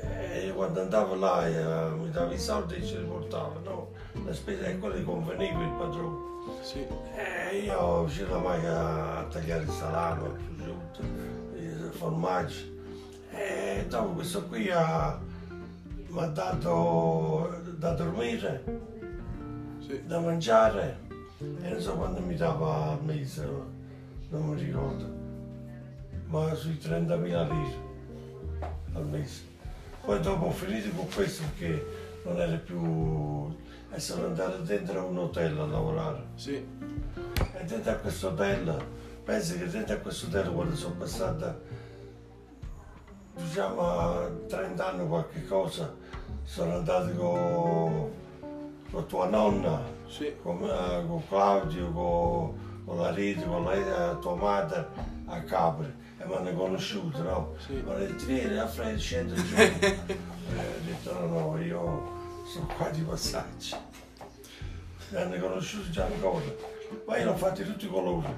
[0.00, 3.90] E quando andavo là eh, mi dava i soldi e ce li portava, no?
[4.24, 6.16] La spesa è quella che conveniva il padrone.
[6.62, 11.00] sì, E io ci mai a tagliare il salame, il prosciutto,
[11.54, 12.70] il formaggio.
[13.30, 15.18] E dopo questo qui ha-
[16.08, 18.62] mi ha dato da dormire,
[19.78, 20.04] sì.
[20.04, 21.10] da mangiare
[21.62, 23.48] e non so quando mi dava al mese,
[24.32, 25.06] non mi ricordo,
[26.26, 27.90] ma sui 30.000 lire
[28.94, 29.50] al mese.
[30.04, 31.86] Poi dopo ho finito con questo perché
[32.24, 33.54] non era più...
[33.90, 36.24] e sono andato dentro a un hotel a lavorare.
[36.34, 36.54] sì.
[36.54, 38.84] E dentro a questo hotel,
[39.22, 41.58] penso che dentro a questo hotel quando sono passata,
[43.36, 45.94] diciamo, 30 anni o qualche cosa,
[46.42, 48.10] sono andato con,
[48.90, 54.18] con tua nonna, Sì, con, eh, con Claudio, con, con la Rita, con lei, eh,
[54.20, 54.88] tua madre
[55.26, 57.54] a Capri e mi hanno conosciuto, no?
[57.58, 57.82] Sì.
[57.84, 59.56] Hanno detto, vieni a freddo, scendi giù.
[59.56, 59.98] e
[60.56, 63.76] ho detto, no, no, io sono qua di passaggio.
[65.10, 66.44] Mi hanno conosciuto già ancora,
[67.06, 68.34] ma io l'ho fatti tutti i colori.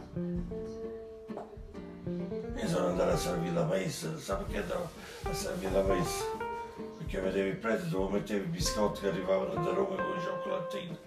[2.56, 4.88] Io sono andato a servire la messa, sai perché andavo
[5.24, 6.24] a servire la messa?
[6.98, 10.98] Perché vedevo il prete dove mettevo i biscotti che arrivavano da Roma con i cioccolatini.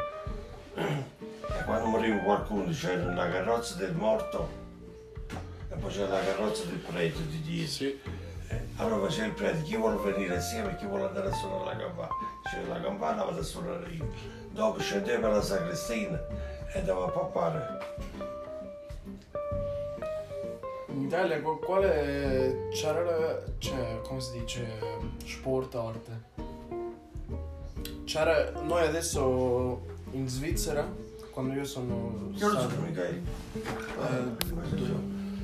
[1.50, 4.66] E quando moriva qualcuno c'era una carrozza del morto
[5.70, 7.72] e poi c'era la carrozza del prete di dietro.
[7.72, 8.00] sì,
[8.78, 11.84] Allora faceva il prete, chi vuole venire assieme e chi vuole andare a suonare la
[11.86, 12.10] campana.
[12.44, 14.10] C'era la campana, vado a suonare io.
[14.52, 16.20] Dopo scendeva la sacrestina
[16.74, 17.78] e andava a pappare.
[20.90, 24.66] In Italia qu- quale c'era la, cioè, come si dice,
[25.26, 26.12] sport arte?
[28.06, 30.88] C'era, noi adesso in Svizzera,
[31.38, 33.22] quando io sono Io non so stato, mica io.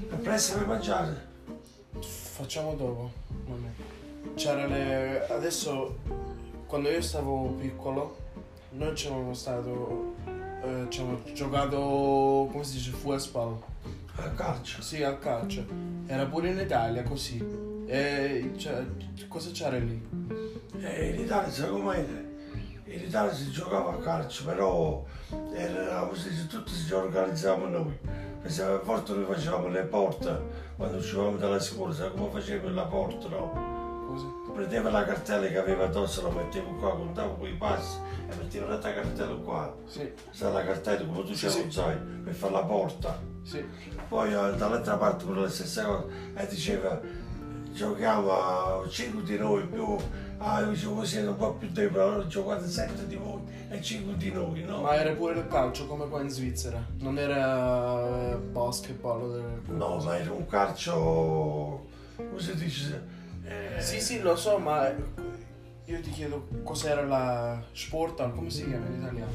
[0.09, 1.27] eh, presto per mangiare.
[2.01, 3.11] facciamo dopo.
[4.33, 5.99] C'era le, adesso,
[6.65, 8.17] quando io stavo piccolo,
[8.71, 13.61] noi ci abbiamo stato, eh, ci abbiamo giocato, come si dice, fußball.
[14.15, 14.81] A calcio.
[14.81, 15.63] Sì, al calcio.
[16.07, 17.37] Era pure in Italia così.
[17.85, 18.83] E cioè,
[19.27, 20.01] cosa c'era lì?
[20.79, 22.31] E in Italia, sai com'è?
[22.85, 25.03] In Italia si giocava a calcio, però
[25.53, 27.97] era, dice, tutti si organizzavamo noi.
[28.41, 30.41] Perché a volte noi facevamo le porte
[30.75, 34.05] quando uscivamo dalla scuola, sai come facevamo la porta, no?
[34.09, 34.25] Così.
[34.53, 37.97] Prendevo la cartella che aveva addosso, la mettevo qua, contavo quei passi
[38.29, 39.75] e mettevo l'altra cartella qua.
[39.85, 41.71] Sì, Sai la cartella come tu ce sì.
[41.71, 43.19] sai, per fare la porta.
[43.43, 43.65] sì,
[44.09, 46.99] Poi eh, dall'altra parte pure la stessa cosa e diceva
[47.71, 49.97] giochiamo 5 di noi più,
[50.43, 54.17] ah dicevo voi siete un po' più deboli, allora giocate 7 di voi e 5
[54.17, 54.81] di noi, no?
[54.81, 56.85] ma era pure il calcio come qua in Svizzera.
[56.99, 59.61] Non era eh, basketball.
[59.67, 63.01] No, ma era un calcio, come si dice?
[63.45, 64.91] Eh, Sì, sì, lo so, ma
[65.85, 69.31] io ti chiedo cos'era la sport art, come si chiama in italiano?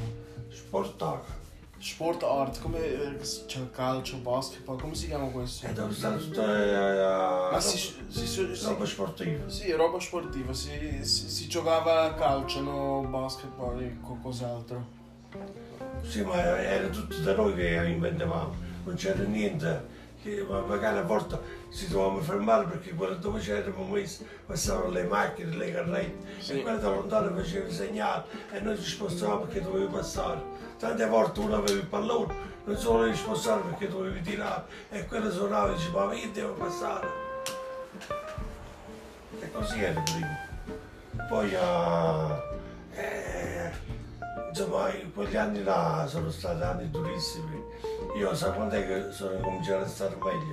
[0.51, 1.38] Sportaco.
[1.81, 5.65] Sport art, come eh, c'è il calcio, basketball, come si chiama questo?
[5.73, 9.49] Dove sta tutta eh, Ma si, si, si, si- roba sportiva.
[9.49, 10.71] Sì, roba sportiva, si,
[11.05, 14.97] si, si giocava a calcio, no basketball e qualcos'altro.
[16.03, 19.97] Sì, ma era tutto da noi che inventavamo, non c'era niente.
[20.21, 21.39] Che ma magari a volte
[21.69, 26.59] si dovevamo fermare perché quello dove c'eravamo messi passavano le macchine, le carrette Sì.
[26.59, 30.58] e quello da lontano faceva il segnale e noi ci spostavamo perché dovevi passare.
[30.79, 35.29] Tante volte uno aveva il pallone, non si volevi spostare perché dovevi tirare e quello
[35.29, 37.09] suonava e diceva ma io devo passare.
[39.41, 41.27] E così era prima.
[41.29, 42.41] Poi ah,
[42.93, 43.73] eh,
[44.51, 47.61] insomma in quegli anni là sono stati anni durissimi.
[48.17, 50.53] Io sa quando è che sono cominciato a stare meglio?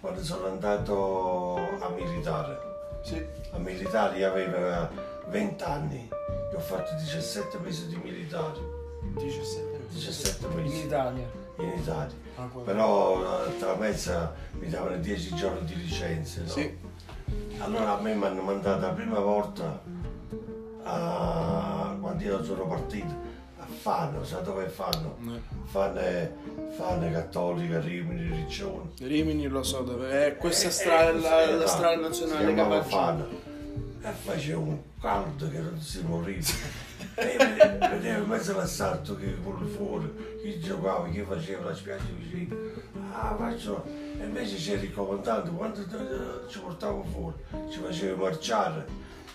[0.00, 2.72] Quando sono andato a militare.
[3.02, 4.88] Sì, A militare io avevo
[5.26, 6.08] 20 anni.
[6.50, 8.73] Io ho fatto 17 mesi di militare
[9.14, 11.30] 17 17 In mesi Italia.
[11.58, 12.14] in Italia.
[12.36, 12.48] Ah.
[12.64, 16.40] Però eh, tra mezza mi davano 10 giorni di licenza.
[16.40, 16.48] no?
[16.48, 16.76] Sì,
[17.58, 19.80] Allora a me mi hanno mandato la prima volta
[20.82, 23.14] a- quando io sono partito
[23.58, 25.16] a Fano, sai dove è Fano?
[25.64, 28.90] Fano è Cattolica, Rimini, Riccione.
[29.00, 30.36] Rimini lo so dove è.
[30.36, 32.82] Questa Eh, strada, eh, la, eh, la no, strada nazionale che.
[32.82, 33.26] Fano.
[34.02, 36.46] E faceva un caldo che non si moriva.
[37.16, 41.74] e io vede- vedevo in mezzo all'assalto che quello fuori, chi giocava, chi faceva la
[41.74, 42.56] spiaggia vicino.
[43.12, 43.84] Ah, faccio.
[43.86, 47.36] E invece c'era il comandante, quando eh, ci portavo fuori,
[47.70, 48.86] ci faceva marciare.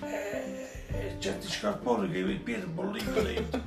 [0.02, 3.60] e, e certi scarponi che i piedi bollivano dentro.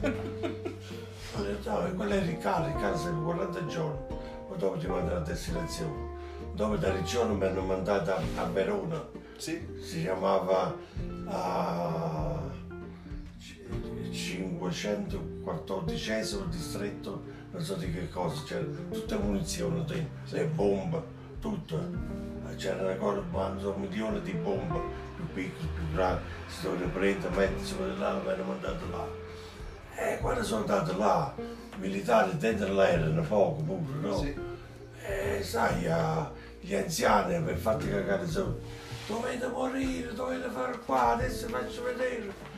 [1.35, 3.99] Ho detto, e quello è Riccardo, Riccardo sempre 40 giorni,
[4.49, 6.11] poi dopo ti mandano a destinazione.
[6.55, 9.03] Dopo da Riccione mi hanno mandato a, a Verona,
[9.37, 9.67] Sì.
[9.81, 10.77] si chiamava
[11.27, 12.62] ah, ci-
[14.11, 21.03] 514 distretto, non so di che cosa, c'era tutte munizioni dentro, le bombe,
[21.41, 22.21] tutto.
[22.57, 23.23] C'era una cosa,
[23.59, 24.79] so, milioni di bombe,
[25.17, 29.09] più piccole, più grandi, si dovevano prendere, mettersi là, mi hanno mandato là.
[29.97, 34.19] E quando sono andato là, i militari dentro là erano poco pure, no?
[34.19, 34.39] Sì.
[35.05, 36.31] E sai, ah,
[36.61, 38.61] gli anziani per farti cagare sopra,
[39.07, 42.52] dovete morire, dovete fare qua, adesso faccio vedere.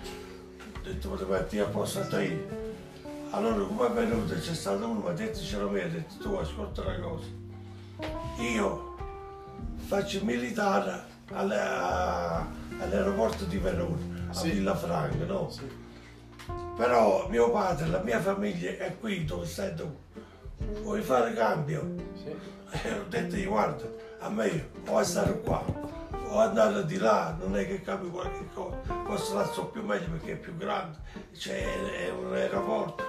[0.85, 2.47] Ho detto, potete mettere a posto a te.
[3.31, 4.35] Allora, come è venuto?
[4.35, 7.25] C'è stato uno, mi ha detto, ce l'ho ha detto, tu ascolta una cosa.
[8.43, 8.95] Io
[9.77, 12.47] faccio il militare alle- a-
[12.81, 13.97] all'aeroporto di Verona,
[14.29, 14.51] a Sì.
[14.51, 15.49] Villafranca, no?
[15.49, 15.63] Sì.
[16.77, 19.91] Però mio padre, la mia famiglia è qui dove stai tu.
[20.83, 21.95] Vuoi fare cambio?
[22.15, 22.29] Sì.
[22.87, 23.85] E ho detto, "Io guarda,
[24.21, 25.65] a me o a stare qua,
[26.35, 28.77] o andare di là, non è che cambio qualche cosa.
[29.05, 30.99] Posso là so più meglio perché è più grande,
[31.33, 31.63] c'è
[32.07, 33.05] è un aeroporto.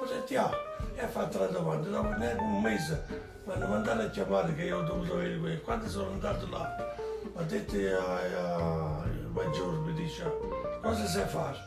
[0.00, 0.50] Ho detto, ah,
[0.94, 4.62] e ha fatto la domanda, dopo neanche un mese mi hanno mandato a chiamare che
[4.64, 5.62] io ho dovuto questo.
[5.62, 6.94] Quando sono andato là,
[7.34, 10.32] ho detto al maggiore, mi dice,
[10.80, 11.58] cosa sai fare?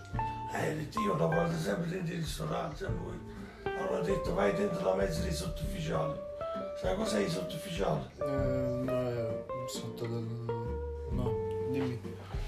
[0.55, 3.77] Eh, ho detto, io ho lavorato sempre dentro i ristoranti, questo.
[3.77, 6.19] Allora ho detto, vai dentro la mezza dei sottufficiali.
[6.81, 8.09] Sai cos'è i sottufficiali?
[8.19, 10.72] Eh, no, sotto del...
[11.73, 11.99] Dimmi.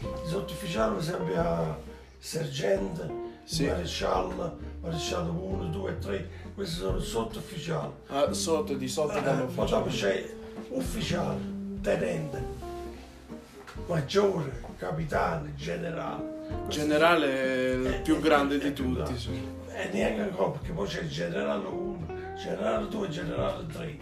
[0.02, 1.78] I sottufficiali per esempio a
[2.20, 3.10] sergente,
[3.44, 3.66] Sì.
[3.66, 7.92] maresciallo, maresciallo 1, 2, 3, questi sono sottufficiali.
[8.08, 10.32] Ah, sotto, di sotto Eh, danno poi dopo c'è
[10.70, 11.40] ufficiale,
[11.82, 12.44] tenente,
[13.88, 16.34] maggiore, capitano, generale.
[16.66, 19.04] Questi- Generale è il Eh, più eh, grande eh, di grande.
[19.04, 19.32] tutti, sì.
[19.70, 22.06] E neanche ancora perché poi c'è il generale 1,
[22.38, 23.98] generale 2, generale 3.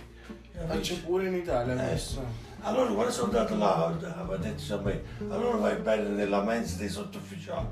[0.67, 2.21] Ah, c'è pure in Italia Eh, questo.
[2.65, 6.87] Allora quando sono andato là, aveva detto a me, allora vai bene nella mensa dei
[6.87, 7.67] sottufficiali.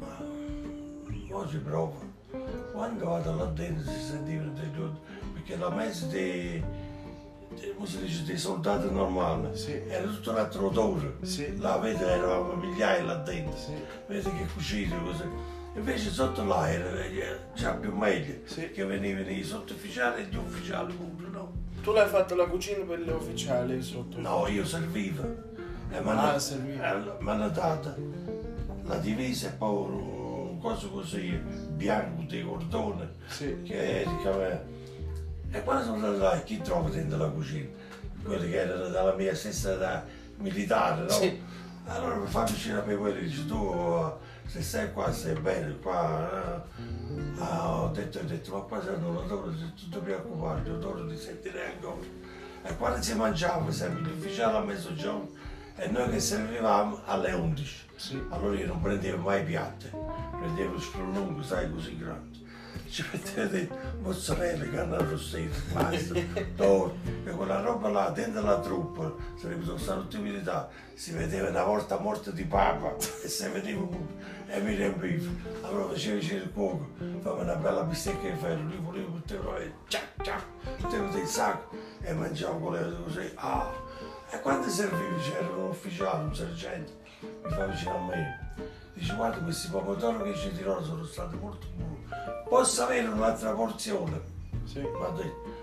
[0.00, 0.18] Ma
[1.36, 2.06] oggi provo.
[2.72, 4.90] Quando vado là dentro si sentivano dei due,
[5.34, 6.62] perché la mensa dei,
[7.54, 9.72] dei, come si dice, dei soldati normali Sì.
[9.86, 11.16] era tutto un altro odore.
[11.22, 11.56] Sì.
[11.58, 13.56] Là vedi eravamo migliaia là dentro.
[13.56, 13.72] Sì.
[14.08, 15.56] Vedi che cucine così.
[15.78, 16.90] Invece sotto là era,
[17.54, 18.70] c'era più meglio, Sì.
[18.72, 21.52] che venivano i sottufficiali e gli ufficiali pure, no?
[21.82, 24.18] Tu l'hai fatto la cucina per gli ufficiali sotto?
[24.20, 25.22] No, io servivo.
[25.90, 26.78] E mi Ah, hanno servivi.
[27.20, 27.94] mi hanno dato
[28.86, 31.30] la divisa e poi un coso così
[31.70, 33.62] bianco di cordone Sì.
[33.62, 34.62] che era
[35.50, 37.68] E quando sono andato là, chi trovo dentro la cucina?
[38.22, 40.04] Quelli che erano dalla mia stessa età
[40.38, 41.08] militare, no?
[41.08, 41.40] Sì.
[41.86, 44.12] Allora mi fa vicino a me quelli dice tu
[44.48, 46.64] se stai qua stai bene qua.
[46.66, 51.06] eh?" Ah, ho detto, ho detto, ma qua c'è un odore, tu ti preoccupare, l'odore
[51.06, 51.96] di sentire ancora.
[52.64, 55.30] E quando si mangiava, esempio, l'ufficiale a mezzogiorno
[55.76, 57.86] e noi che servivamo alle 11.
[57.94, 58.20] Sì.
[58.30, 59.92] Allora io non prendevo mai piatte,
[60.38, 62.38] prendevo il sprolungo, sai, così grande.
[62.90, 63.68] Ci dentro
[64.00, 66.14] mozzarella, carne arrostita, pasta,
[66.56, 69.64] torno, e quella roba là dentro la truppa, sarebbe
[70.16, 73.86] i militari, si vedeva una volta morta di papa e si vedeva
[74.46, 75.30] e mi riempivo.
[75.62, 76.88] Allora facevo vicino il cuoco,
[77.20, 80.42] fammi una bella bistecca di ferro, lui voleva mettere e ciac ciac,
[80.80, 83.30] mettevo il sacco e mangiavo con le così.
[83.34, 83.70] Ah.
[84.30, 88.54] E quando servivi c'era un ufficiale, un sergente, mi fa vicino a me.
[88.94, 91.97] Dice guarda questi pomodori che ci tirano sono stati molto buoni.
[92.48, 94.20] Posso avere un'altra porzione?
[94.64, 94.80] Sì.
[94.80, 94.98] Detto,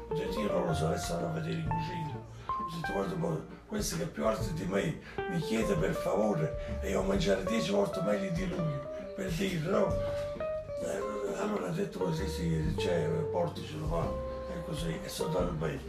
[0.10, 2.24] ho detto io non lo so, adesso vado a vedere in cucina.
[2.48, 6.92] Ho detto guarda questo che è più alto di me mi chiede per favore e
[6.92, 8.74] io mangiare dieci volte meglio di lui,
[9.16, 9.88] per dire, no?
[9.92, 15.82] Eh, Allora ha detto così, sì, c'è, porticelo va, e così, e sono andato bene.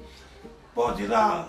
[0.73, 1.49] Poi di là,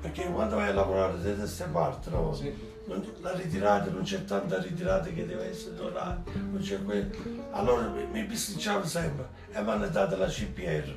[0.00, 2.34] perché quando vai a lavorare da queste parti, no?
[2.34, 2.69] Sì.
[2.90, 7.08] Non- la ritirata, non c'è tanta ritirata che deve essere d'orario, non c'è quello.
[7.52, 10.96] Allora mi, mi bisticciavo sempre e mi hanno dato la CPR.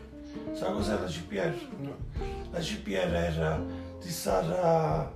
[0.54, 1.56] Sai cos'è la CPR?
[1.82, 1.96] No.
[2.50, 3.62] La CPR era
[4.02, 5.12] di stare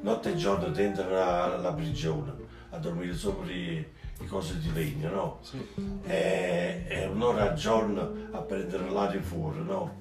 [0.00, 2.32] notte e giorno dentro la, la prigione,
[2.70, 3.86] a dormire sopra i,
[4.20, 5.38] i cose di legno, no?
[5.42, 5.64] Sì.
[6.04, 9.94] E, e un'ora al giorno a prendere l'aria fuori, no?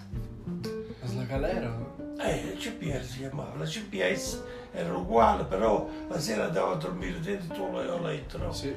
[1.15, 1.95] La galera?
[2.19, 4.41] Eh, il CPR si chiamava, la CPS
[4.71, 8.51] era uguale, però la sera andavo a dormire dentro tuo letto, no?
[8.51, 8.73] Sì.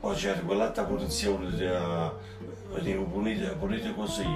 [0.00, 2.10] Poi c'era quell'altra punizione, eh,
[2.72, 4.26] venivo punito, punito così,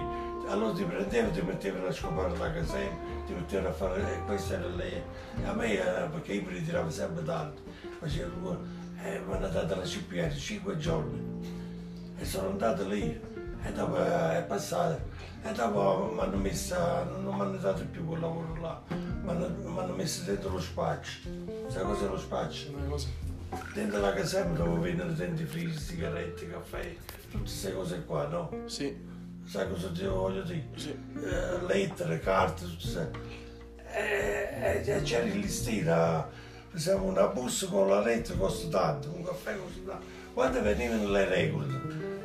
[0.48, 2.90] allora ti prendevano, ti mettevano a scopare la casella,
[3.26, 5.02] ti mettevano a fare, e questo era lei.
[5.44, 7.62] A me, eh, perché io mi ritiravo sempre tanto,
[7.98, 8.58] facevo,
[9.02, 11.74] eh, mi hanno dato la CPR 5 giorni
[12.18, 13.20] e sono andato lì
[13.62, 15.00] e dopo eh, è passato
[15.42, 16.76] e dopo mi hanno messo,
[17.20, 18.80] non mi hanno dato più quel lavoro là,
[19.34, 21.18] mi hanno, messo dentro lo spaccio.
[21.68, 22.66] Sai cos'è lo spaccio?
[23.74, 26.94] Dentro la casella dove vendono dentifrici, sigarette, caffè,
[27.30, 28.50] tutte queste cose qua, no?
[28.66, 28.96] Sì,
[29.44, 30.68] Sai cosa ti voglio dire?
[30.76, 30.90] sì.
[30.90, 33.10] Eh, lettere, carte, tutte queste.
[33.92, 36.28] E, e c'era il listino,
[36.70, 40.06] per una busta con la lettera costa tanto, un caffè costa tanto.
[40.34, 41.74] Quando venivano le regole,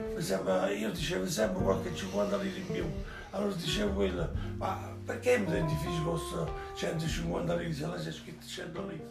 [0.09, 2.85] per esempio io dicevo sempre qualche 50 lire in più,
[3.29, 8.87] allora dicevo quello, ma perché mi dentifrici costa 150 lire se là c'è scritto 100
[8.87, 9.07] lire?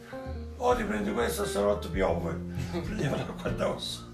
[0.56, 2.32] O ti prendi questo, stanotte piove,
[2.70, 4.08] prendevo l'acqua addosso.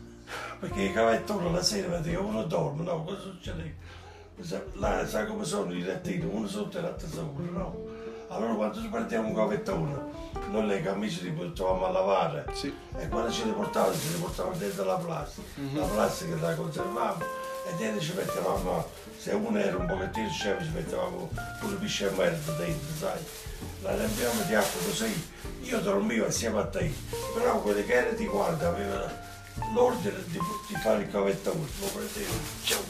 [0.58, 3.76] Perché i cavettoni la sera vedevo uno dorme, no, cosa succede?
[4.74, 7.84] Là, sai come sono i lettini, uno sotto e l'altro sopra, no?
[8.28, 9.94] Allora quando ci prendiamo un cavettone,
[10.50, 12.74] noi le camicie li portavamo a lavare Sì.
[12.98, 17.24] e quando ce le portavamo, ce le portavamo dentro la plastica, la plastica la conservavamo
[17.68, 18.88] e dentro ci mettevamo,
[19.18, 23.18] se uno era un pochettino scemo ci mettevamo pure pisce e merda dentro, sai?
[23.82, 25.30] La riempiamo di acqua così,
[25.62, 26.92] io dormivo assieme a te,
[27.34, 29.10] però quelli che erano di guardia avevano
[29.74, 30.38] l'ordine di,
[30.68, 32.82] di fare il cavettone, lo prendevano, ciao,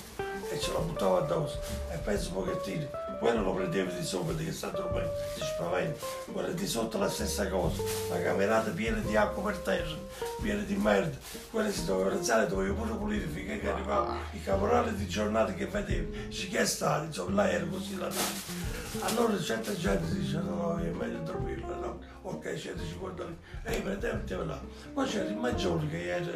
[0.50, 1.58] e ce lo buttavo addosso
[1.92, 2.86] e penso un pochettino,
[3.18, 7.48] quello lo prendevo di sopra, che sta dormendo, si spaventa, quello di sotto la stessa
[7.48, 9.96] cosa, la camerata piena di acqua per terra,
[10.40, 11.16] piena di merda,
[11.50, 15.66] quello si doveva alzare, dovevo pure pulire finché che arrivava i caporali di giornate che
[15.66, 18.74] vedevo, ci che è stato, insomma, là era così la notte.
[19.00, 24.44] Allora certa gente dice no, no, è meglio dormire, no, ok, 150 lì, e metteva
[24.44, 24.60] là.
[24.92, 26.30] Poi c'era il maggiore che era,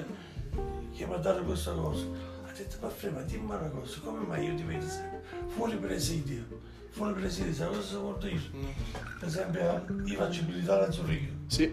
[0.94, 2.04] che mi ha dato questa cosa,
[2.46, 6.68] ha detto, ma frema, dimmi una cosa, come mai io ti vedo sempre fuori presidio?
[6.90, 8.40] Fuori presidio, sai cosa vuol dire?
[9.18, 11.72] Per esempio, io faccio militare a Zurigo, Sì.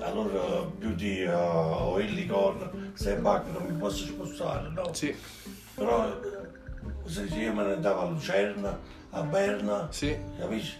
[0.00, 4.92] allora più di uh, o Illicon, se Bach non mi posso spostare, no?
[4.92, 5.14] Sì.
[5.74, 6.18] Però
[7.04, 8.78] se io me ne andavo a Lucerna,
[9.10, 10.16] a Berna, Sì.
[10.38, 10.76] capisci?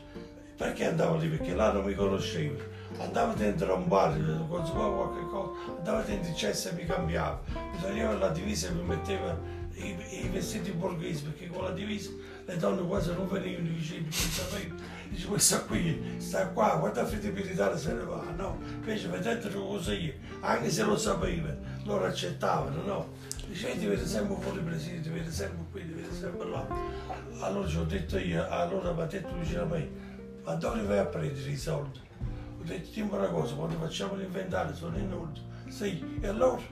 [0.57, 1.29] Perché andavo lì?
[1.29, 2.71] Perché là non mi conoscevo.
[2.99, 7.39] Andavo dentro a un bar, consumavo qualche cosa, andavo dentro il cesso e mi cambiavo.
[7.55, 9.39] Mi toglieva la divisa e mi metteva
[9.75, 12.11] i, i vestiti borghesi, perché con la divisa
[12.53, 13.69] le donne quasi non venivano
[14.11, 14.75] sapevo.
[15.09, 18.59] Dice, questa qui sta qua, fede militare se ne va, no?
[18.63, 23.09] Invece vedetelo così, anche se lo sapeva, loro accettavano, no?
[23.47, 26.67] Dice, ti vede sempre fuori presidio, ti vede sempre qui, ti vede sempre là.
[27.41, 29.91] Allora ci ho detto io, allora mi ha detto vicino a me,
[30.45, 32.01] ma dove vai a prendere i soldi?
[32.61, 35.47] Ho detto, dimmi una cosa, quando facciamo l'inventario sono in ordine.
[35.69, 36.63] Sì, e allora?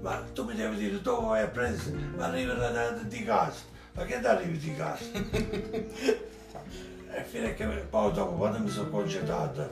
[0.00, 1.90] Ma tu mi devi dire dove vai a prendere?
[2.16, 3.72] Ma arrivano da, da- di casa.
[3.94, 5.04] Ma che arrivi di casa?
[7.14, 9.70] e fino a che poi dopo quando mi sono concedata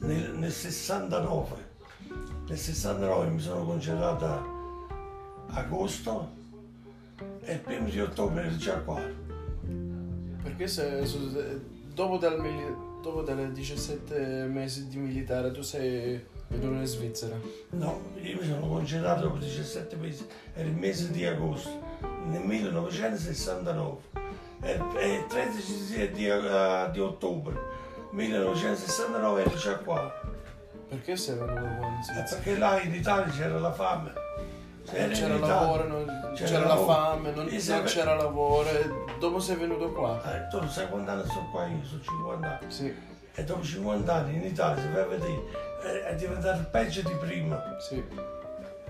[0.00, 1.64] nel, nel 69,
[2.48, 4.42] nel 69 mi sono concedata
[5.50, 6.42] agosto
[7.40, 9.00] e il primo di ottobre ero già qua.
[10.42, 11.60] Perché se, se-
[11.94, 12.40] dopo, dal
[13.00, 16.20] dopo dalle 17 mesi di militare tu sei
[16.58, 17.36] venuto in Svizzera.
[17.70, 21.80] No, io mi sono concedato dopo 17 mesi, era il mese di agosto,
[22.26, 23.96] nel 1969.
[24.62, 27.54] E e il 13 di, di, eh, di ottobre
[28.12, 30.12] 1969 ero già qua.
[30.88, 32.40] Perché sei venuto qua in Eh, Svizzera?
[32.42, 34.12] Perché là in Italia c'era la fame.
[34.86, 36.92] In C'era Italia- lavoro, non- c'era c'era la lavoro.
[36.92, 38.68] fame, non, non sempre- c'era lavoro
[39.18, 40.20] dopo sei venuto qua.
[40.34, 42.70] Eh, tu non sai quanti anni sono qua io, sono 50 anni.
[42.70, 42.94] Sì,
[43.36, 47.76] E dopo 50 anni in Italia, se vai a vedere, è, diventato peggio di prima.
[47.80, 48.02] sì,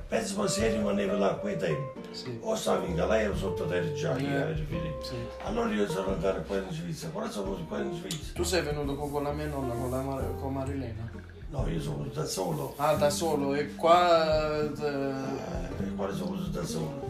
[0.07, 2.38] Penso che se rimanevo là a quei tempi, sì.
[2.42, 4.55] o stavo in galera o sotto terra già, Eh.
[5.01, 5.14] sì.
[5.45, 8.32] Allora io sono andato qua in Svizzera, quando sono venuto qua in Svizzera?
[8.34, 11.11] Tu sei venuto qua con la mia nonna, con, la Mar- con Marilena.
[11.49, 12.74] No, io sono venuto da solo.
[12.76, 14.61] Ah, da solo e qua...
[14.61, 17.03] eh, Eh, quando sono venuto da solo.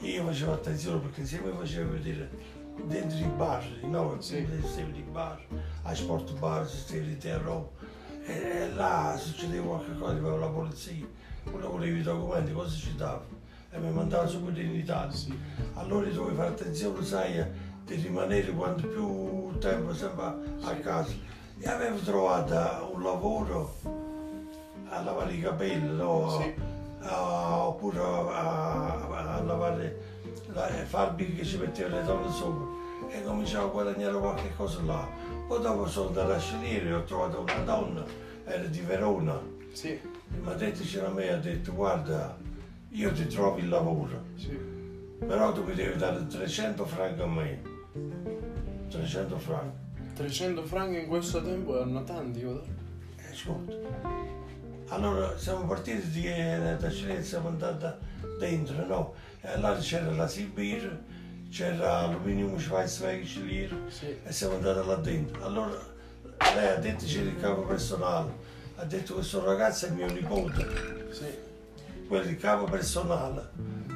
[0.00, 2.30] Io facevo attenzione perché se mi facevo vedere
[2.84, 4.46] dentro i bar, no, Sì.
[4.64, 4.80] sì.
[4.80, 5.40] i bar,
[5.82, 7.66] a sport bar, stessi di Roma,
[8.26, 11.06] e, là succedeva qualche cosa, arrivava la polizia,
[11.52, 13.22] uno voleva i documenti, cosa ci dava?
[13.70, 15.10] E mi mandava subito in Italia.
[15.12, 15.36] sì.
[15.74, 17.44] Allora dovevi fare attenzione, sai,
[17.84, 20.24] di rimanere quanto più tempo sempre
[20.62, 21.12] a casa.
[21.58, 23.74] E avevo trovato un lavoro
[24.88, 26.28] a lavare i capelli, no?
[26.40, 26.54] Sì.
[27.02, 30.05] Ah, oppure a, a- a lavare
[30.56, 32.64] la fabbriche che ci mettevano le donne sopra
[33.10, 35.06] e cominciavo a guadagnare qualche cosa là.
[35.46, 38.04] Poi dopo sono andato a scegliere e ho trovato una donna,
[38.44, 39.38] era di Verona,
[39.72, 42.36] Sì, mi ha detto c'era me, ha detto guarda,
[42.90, 44.22] io ti trovo il lavoro.
[44.36, 44.74] sì.
[45.18, 47.62] Però tu mi devi dare 300 franchi a me.
[48.90, 49.76] 300 franchi.
[50.14, 52.62] 300 franchi in questo tempo erano tanti, io.
[53.16, 53.72] Eh, ascolta.
[54.88, 58.04] Allora siamo partiti eh, da Cilento, siamo andati
[58.38, 59.14] dentro, no?
[59.46, 60.98] E allora c'era la Sibir,
[61.50, 64.16] c'era Aluminium Schweizweichlier Sì.
[64.24, 65.44] e siamo andati là dentro.
[65.44, 65.78] Allora
[66.56, 68.32] lei ha detto c'era il capo personale,
[68.74, 70.66] ha detto questo ragazzo è mio nipote,
[71.12, 71.26] Sì.
[72.08, 73.50] quello di capo personale.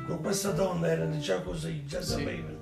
[0.07, 2.11] Con questa donna erano già così, già Sì.
[2.11, 2.59] sapevano.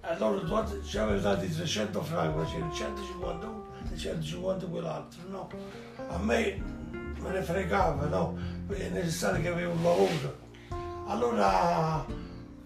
[0.00, 5.50] Allora tu ci avevi dato i 300 franchi, c'era 150 uno e 150 quell'altro, no?
[6.08, 6.62] A me
[7.20, 8.34] me ne fregava, no?
[8.68, 10.44] È necessario che avevo un lavoro.
[11.06, 12.04] Allora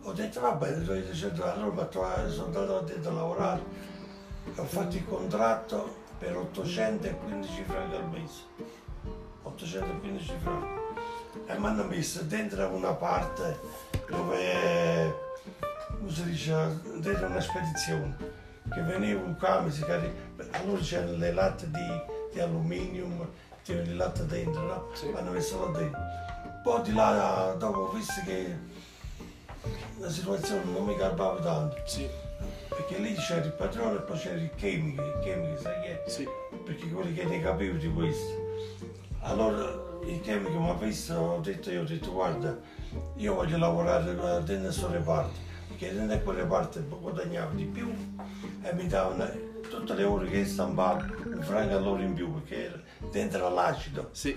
[0.03, 1.89] ho detto va bene, do i 300 allora
[2.29, 3.63] sono andato a lavorare
[4.57, 8.43] ho fatto il contratto per 815 franchi al mese.
[9.43, 10.79] 815 franchi.
[11.47, 13.59] E mi hanno messo dentro una parte
[14.09, 15.15] dove,
[15.99, 18.17] come si dice, dentro una spedizione,
[18.71, 20.13] che veniva un camion, si carica,
[20.53, 23.33] allora c'erano le latte di, di alluminio,
[23.63, 24.91] c'era il latte dentro, no?
[24.95, 25.07] Sì.
[25.07, 26.01] Mi hanno messo là dentro.
[26.63, 28.55] Poi di là, dopo visto che
[29.99, 32.07] la situazione non mi garbava tanto, Sì.
[32.69, 36.09] perché lì c'era il padrone e poi c'era il chimico, il chimico, sai che è?
[36.09, 36.29] Sì.
[36.65, 38.49] perché quelli che ne capivo di questo.
[39.21, 42.57] Allora il chimico mi ha visto, ho detto io, ho detto guarda,
[43.17, 45.39] io voglio lavorare dentro questo reparto,
[45.69, 47.91] perché dentro quel reparto guadagnavo di più
[48.63, 49.27] e mi davano
[49.69, 52.79] tutte le ore che stampavo un franco all'ora in più, perché era
[53.11, 54.09] dentro l'acido.
[54.13, 54.37] Sì.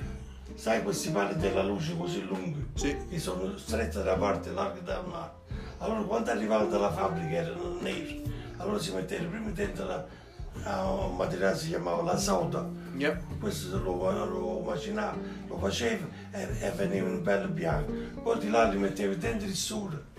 [0.56, 2.68] Sai questi pali della luce così lunghi?
[2.76, 2.96] Sì.
[3.10, 5.42] che sono strette da parte, larghe da un'altra.
[5.80, 8.24] Allora quando arrivavano dalla fabbrica erano neri,
[8.58, 10.06] allora si mettevano prima dentro la,
[10.64, 13.20] a un materiale si chiamava la soda, Yeah.
[13.40, 15.18] questo lo, lo macinava,
[15.48, 17.92] lo faceva e, e veniva un bello bianco.
[18.22, 20.12] Poi di là li metteva dentro il sole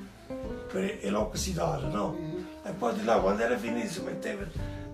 [0.73, 2.17] per e l'oxidare, no?
[2.65, 4.45] E poi di là quando era finito si metteva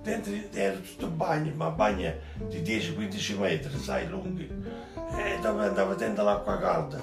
[0.03, 2.13] dentro, era tutto bagno, ma bagno
[2.49, 4.49] di 10-15 metri, sai, lunghi.
[5.17, 7.03] E dove andava dentro l'acqua calda.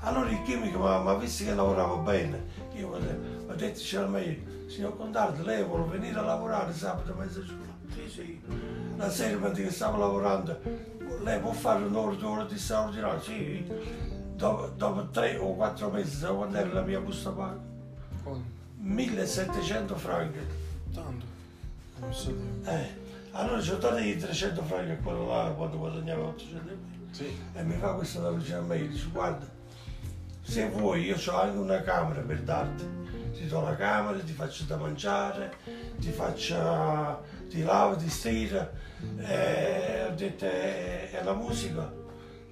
[0.00, 2.44] Allora il chimico mi ha- visto che lavorava bene.
[2.74, 7.68] Io ho detto- c'era meglio, signor Contardo, lei vuole venire a lavorare sabato mezzogiorno?
[7.92, 8.40] Sì, sì.
[8.96, 10.58] La sera mentre che stavo lavorando,
[11.22, 13.20] lei può fare un'ora, due ore di straordinario?
[13.20, 13.66] Sì.
[14.34, 17.58] Dopo, dopo tre o quattro mesi, sai quando era la mia busta paga?
[18.22, 18.42] Quanto?
[18.78, 20.38] 1700 franchi.
[20.94, 21.26] Tanto.
[21.98, 22.34] Non so.
[22.64, 22.88] Eh,
[23.32, 26.89] allora ci ho dato i 300 franchi a quello là quando guadagnava 800 euro.
[27.10, 27.36] Sì.
[27.54, 29.46] E mi fa questa da vicino a me, dice guarda,
[30.42, 32.98] se vuoi io ho anche una camera per darti.
[33.32, 35.54] Ti do la camera, ti faccio da mangiare,
[35.98, 38.70] ti faccio, ti lavo, ti stira.
[39.18, 41.90] E ho detto, e la musica?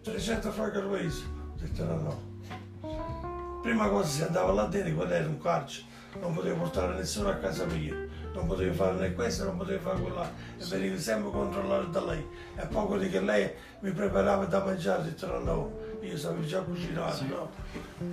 [0.02, 1.24] 300 franchi al mese.
[1.24, 3.60] Ho detto no, no.
[3.60, 5.86] Prima cosa si andava là dentro, quello era un carcere,
[6.20, 7.94] non potevo portare nessuno a casa mia,
[8.32, 12.04] non potevo fare né questo, non potevo fare quello là, e venivo sempre controllato da
[12.04, 12.26] lei.
[12.56, 13.50] E poi quelli che lei
[13.80, 17.50] mi preparava da mangiare, ho detto no, no, io sapevo già cucinare, no.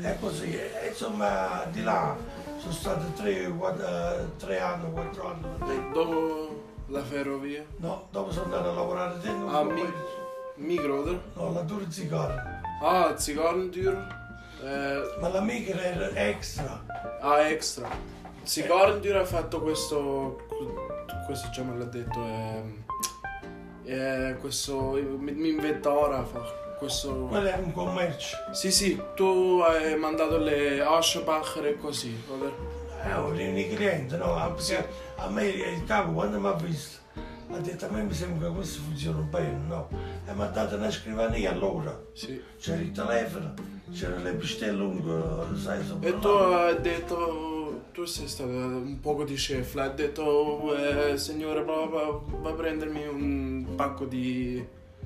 [0.02, 2.16] E così, e, insomma, di là
[2.58, 5.72] sono stati tre, quattro, tre anni, quattro anni.
[5.72, 7.64] E dopo la ferrovia?
[7.78, 9.94] No, dopo sono andato a lavorare dentro un Ah, mi-.
[10.58, 11.04] Micro?
[11.34, 12.62] No, la dura zigarra.
[12.82, 14.24] Ah, Zigarrentur.
[14.66, 16.84] Eh, Ma la migra era extra.
[17.22, 17.88] ah, extra.
[18.44, 20.42] Zigarrentur ha fatto questo.
[21.26, 22.20] Questo già me l'ha detto.
[22.20, 22.84] ehm,
[23.86, 24.92] eh, questo.
[25.20, 26.24] Mi, mi inventa ora.
[26.24, 26.42] Fa
[26.78, 27.28] questo.
[27.28, 28.38] Quello era un commercio.
[28.52, 32.52] Sì, sì, tu hai mandato le Aschenbacher e così, vabbè.
[33.08, 34.36] Eh, ho clienti, no?
[34.36, 34.88] Ah, Perché
[35.18, 37.04] a me il capo quando mi ha visto
[37.52, 39.88] ha detto a me mi sembra che questo funziona bene, no?
[40.26, 41.98] E mi ha dato una scrivania allora.
[42.14, 42.42] Sì.
[42.60, 43.54] C'era il telefono,
[43.92, 49.24] c'erano le pistelle lunghe, sai, sopra E tu hai detto, tu sei stato un poco
[49.24, 54.66] di chef, hai detto, eh, signore, va, va- va a prendermi un pacco di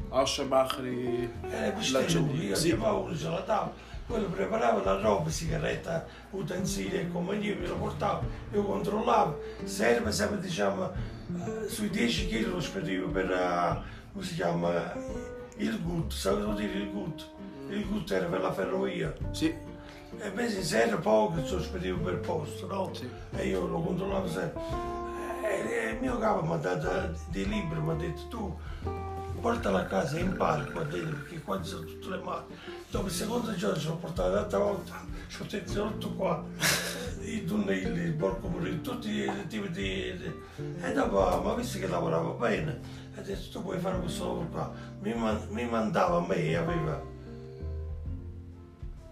[0.09, 3.87] Aschenbacher e E le la pistelle io Sì, chiamavo uno ce la davo.
[4.07, 8.21] Quello preparava la roba, sigaretta, utensili e compagnia, me lo portava,
[8.51, 10.91] io controllavo, serve sempre diciamo
[11.35, 13.81] eh, sui 10 kg lo spedivo per, eh,
[14.13, 14.93] come si chiama,
[15.57, 17.29] il gut, sapevo dire il gut?
[17.69, 19.13] Il gut era per la ferrovia.
[19.31, 19.47] sì,
[20.17, 22.93] E invece se era poco lo spedivo per posto, no?
[22.93, 23.07] Sì.
[23.35, 24.61] E io lo controllavo sempre.
[25.43, 28.57] E, e il mio capo mi ha dato dei libri, mi ha detto tu
[29.39, 32.45] portala a casa e impari qua dentro perché qua ci sono tutte le mani.
[32.89, 36.43] Dopo il secondo giorno ci ho portato l'altra volta, ci ho tenuto qua,
[37.21, 40.33] i tunnelli, il borgo pure, tutti i tipi di...
[40.81, 42.79] E dopo mi ha visto che lavorava bene,
[43.15, 44.71] ha detto tu puoi fare questo lavoro qua.
[45.01, 47.01] Mi, man- mi mandava a me, aveva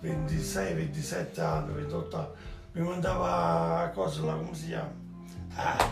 [0.01, 2.27] 26, 27 anni, 28 anni,
[2.73, 4.93] mi mandava a cosa là, come si chiama?
[5.55, 5.89] Ah,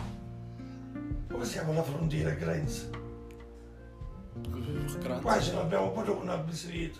[1.29, 2.89] come si chiama la frontiera, Grenz?
[5.21, 6.99] Qua ce l'abbiamo pure una bicicletta.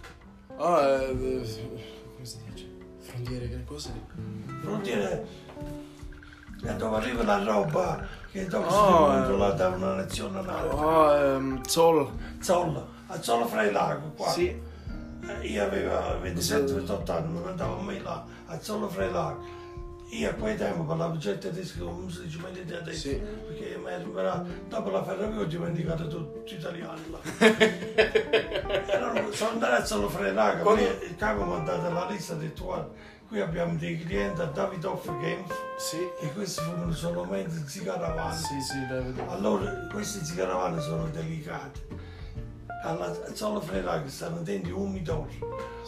[0.58, 2.65] Ah, eh, eh, come si dice?
[3.06, 3.90] Frontiere, che cosa?
[4.62, 5.10] Frontiera
[6.64, 9.18] è dove arriva la roba che dopo si Oh, eh.
[9.18, 10.78] controllare da una nazione all'altra.
[10.80, 12.10] Ah, ehm, Zoll.
[12.40, 14.30] Zolla, a Zolla fra il lago qua.
[14.30, 14.48] Sì.
[14.48, 15.94] Eh, Io avevo
[16.24, 19.44] 27-28 anni, mi andavo a me là, a Zolla fra il lago.
[20.12, 23.22] Io a quel tempo parlavo già tedesco come si dice meglio di adesso, Sì.
[23.88, 27.20] Ero imparato, dopo la ferrovia ho dimenticato tutti gli italiani là.
[28.96, 29.74] allora sono andato
[30.08, 32.90] a il lago, Quando- il capo mi ha dato la lista e ha detto guarda,
[33.28, 35.98] qui abbiamo dei clienti a Davidoff Games Sì.
[36.22, 38.36] e questi fumano solamente zigaravani.
[38.36, 39.22] Sì, sì.
[39.28, 42.04] Allora, questi zigaravani sono delicati.
[42.84, 45.26] Alla sola frera che stanno dentro un midor.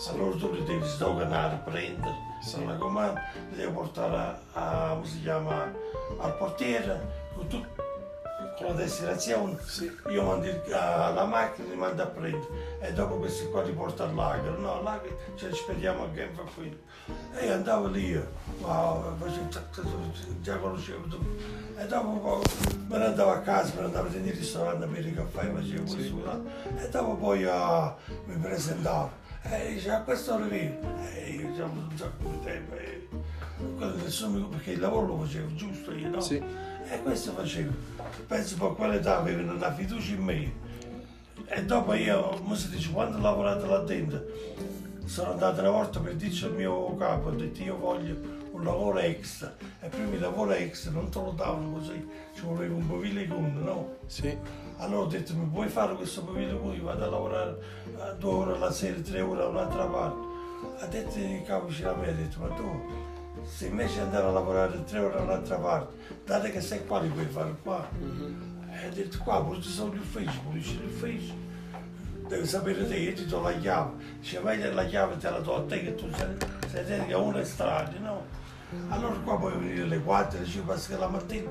[0.09, 2.49] Allora tu li devi sdoganare, prendere, Sì.
[2.55, 2.65] sì.
[2.65, 3.21] la comanda,
[3.51, 5.71] li devi portare a, a- come si chiama,
[6.19, 7.65] al portiere, tu-
[8.57, 9.57] con la destinazione.
[9.63, 9.91] Sì.
[10.09, 14.03] Io mando il- alla macchina, li mando a prendere e dopo questi qua li porto
[14.03, 14.49] al lago.
[14.57, 16.75] No, al lago ce li spediamo a Genfa qui.
[17.35, 18.19] E io andavo lì,
[18.59, 19.15] wow,
[19.49, 19.81] zac, zac,
[20.41, 21.55] già conoscevo tutto.
[21.77, 22.41] E dopo
[22.87, 26.01] me ne andavo a casa, me ne andavo nei ristoranti a bere caffè, facevo questo
[26.01, 26.83] Sì.
[26.83, 27.95] E dopo poi ah,
[28.25, 29.25] mi presentavo.
[29.49, 30.75] E dice, a quest'ora vieni.
[31.13, 32.75] E io già un sacco di tempo.
[32.75, 33.07] E,
[34.03, 36.19] nessuno perché il lavoro lo facevo giusto io, no?
[36.19, 36.35] Sì.
[36.35, 37.71] E questo facevo.
[38.27, 40.53] Penso che a quell'età avevano una fiducia in me.
[41.45, 44.21] E dopo io, come si dice, quando ho lavorato là dentro,
[45.05, 48.15] sono andato una volta per dirci al mio capo, ho detto io voglio
[48.51, 49.55] un lavoro extra.
[49.79, 53.59] E prima il lavoro extra non te lo davano così, ci voleva un pavile conto,
[53.59, 53.95] no?
[54.07, 54.65] Sì.
[54.79, 56.75] Allora ho detto, mi puoi fare questo pavile conto?
[56.75, 57.57] Io vado a lavorare
[57.97, 60.25] a due ore alla sera, tre ore da un'altra parte.
[60.79, 62.81] Ha detto il capo vicino a ha detto, ma tu,
[63.43, 65.93] se invece andare a lavorare tre ore da un'altra parte,
[66.25, 67.89] date che sei qua, li puoi fare qua.
[68.69, 71.45] E ha detto, qua, pure ci sono gli uffici, pulisci gli uffici.
[72.27, 73.93] Devi sapere te, io ti do la chiave.
[74.19, 76.35] Dice, meglio la chiave te la do a te che tu sei,
[76.69, 78.25] sei te che uno è strano, no?
[78.89, 81.49] Allora qua puoi venire alle 4, alle 5, perché la mattina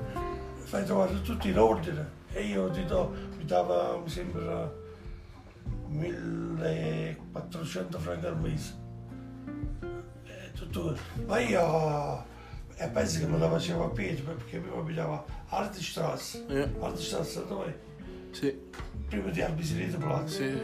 [0.63, 2.25] fai trovare tutto in ordine.
[2.37, 4.71] E io ti do, mi dava, mi sembra,
[5.87, 8.75] 1400 franchi al mese.
[10.25, 10.95] E tutto.
[11.25, 12.25] Ma io
[12.79, 16.45] e penso che me la facevo a piedi perché prima mi dava Artstrasse.
[16.47, 17.79] Eh, Artstrasse dove?
[18.29, 18.55] Sì.
[19.07, 20.27] Prima di Albisileto Plaza.
[20.27, 20.61] Sì.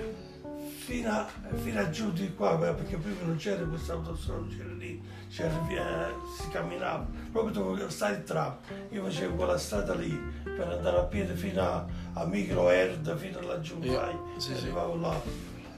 [0.77, 4.73] Fino a, fino a giù di qua, perché prima non c'era questa autostrada, non c'era
[4.73, 5.01] lì,
[5.67, 8.55] via, si camminava, proprio dove sta il tram.
[8.89, 10.09] Io facevo quella strada lì
[10.43, 13.39] per andare a piedi fino a, a Micro Erd, fino
[13.87, 14.61] Io- sai, sì, sì.
[14.63, 15.19] arrivavo là.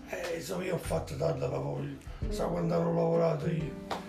[0.09, 1.83] E insomma io ho fatto tanto lavoro,
[2.29, 4.03] sa quando ho lavorato io.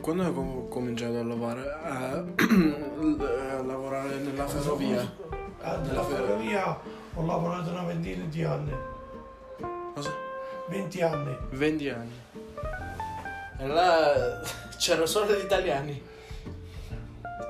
[0.00, 1.70] Quando hai com- cominciato a lavorare?
[1.72, 5.12] A, a lavorare nella ferrovia?
[5.62, 6.78] Ah, Nella ferrovia
[7.14, 8.72] ho lavorato una ventina di anni,
[9.94, 10.10] Cosa?
[10.68, 11.36] 20 anni.
[11.50, 12.12] 20 anni.
[13.60, 14.40] E là
[14.78, 16.02] c'erano solo gli italiani.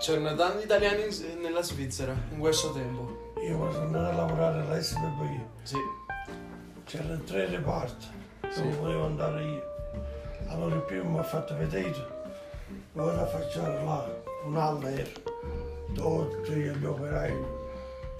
[0.00, 3.32] C'erano tanti italiani in- nella Svizzera in questo tempo.
[3.46, 5.40] Io sono andato a lavorare alla SBB.
[5.62, 5.76] Sì.
[6.84, 8.06] C'erano tre reparti
[8.50, 8.62] Sì.
[8.62, 9.62] dove volevo andare io.
[10.48, 11.94] Allora il primo mi ha fatto vedere,
[12.94, 14.08] ora facciamo là
[14.44, 15.08] un'alla era,
[15.94, 17.32] tutti gli operai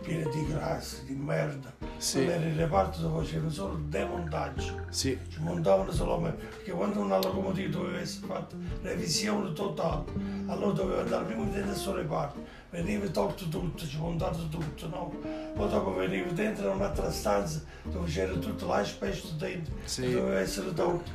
[0.00, 1.72] pieni di grassi, di merda.
[1.98, 2.24] Sì.
[2.24, 5.18] Era il reparto dove facevano solo demontaggio, Sì.
[5.28, 10.04] ci montavano solamente, perché quando una locomotiva doveva essere fatta revisione totale,
[10.46, 15.12] allora doveva andare prima dentro il suo reparto, veniva tolto tutto, ci montato tutto, no?
[15.54, 20.02] Poi dopo veniva dentro un'altra stanza dove c'era tutto l'aspesto dentro, Sì.
[20.02, 21.10] che doveva essere tolto.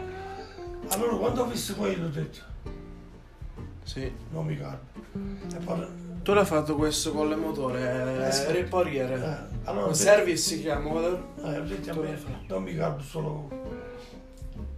[0.90, 2.40] Allora quando ho visto quello ho detto,
[3.84, 4.12] Sì.
[4.30, 6.05] non mi cambia.
[6.26, 8.46] E Tu l'hai fatto questo con le motore, Eh, sì.
[8.48, 9.14] eh, ripariere.
[9.14, 10.90] eh, allora Un service si chiama.
[10.90, 13.48] quello- Eh, detto a me, non mi cambia solo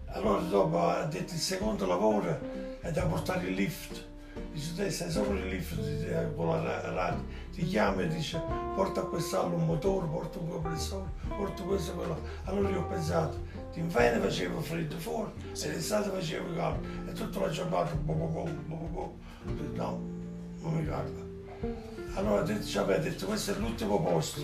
[0.07, 2.37] Allora dopo ha detto il secondo lavoro
[2.81, 4.03] è da portare il lift.
[4.51, 7.23] Dice, te stai sopra il lift eh, con la ra- radio,
[7.53, 8.41] ti chiama e dice
[8.75, 12.19] porta a quest'anno un motore, porta un compressore, porta questo e quello.
[12.43, 13.37] Allora io ho pensato,
[13.73, 18.43] d'inverno facevo freddo fuori e d'estate facevo caldo e tutta la giornata bo, bo, bo,
[18.43, 19.01] bo, bo, bo.
[19.45, 20.01] Ho detto, no,
[20.61, 21.25] non mi calma.
[22.13, 24.41] Allora ci aveva detto questo è l'ultimo posto,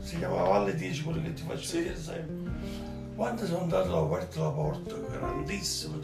[0.00, 2.52] si chiamava Valle 10 quello che ti faccio vedere sempre.
[3.14, 6.00] Quando sono andato ho aperto la porta, grandissimo,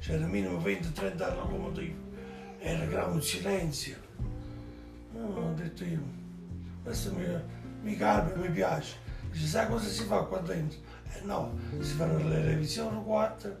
[0.00, 1.94] c'era minimo 20-30 anni locomotiva,
[2.58, 3.96] era grande un silenzio.
[5.12, 6.02] No, ho detto io,
[6.82, 7.24] questo mi,
[7.82, 8.96] mi calma, mi piace.
[9.30, 10.78] Dice, sai cosa si fa qua dentro?
[11.14, 13.56] Eh no, si fanno le revisioni 4,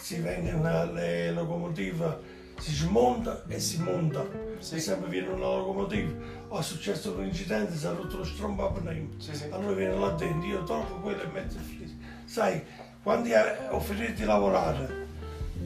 [0.00, 4.24] si vengono le locomotive si smonta e si monta.
[4.58, 4.80] Sì.
[4.80, 6.12] Sempre viene una locomotiva.
[6.48, 8.72] O è successo un incidente, si è rotto lo strombo a.
[9.18, 9.44] Sì, sì.
[9.50, 11.94] Allora viene là dentro, io tolgo quello e metto il fliso.
[12.24, 12.62] Sai,
[13.02, 13.28] quando
[13.70, 15.06] ho finito di lavorare,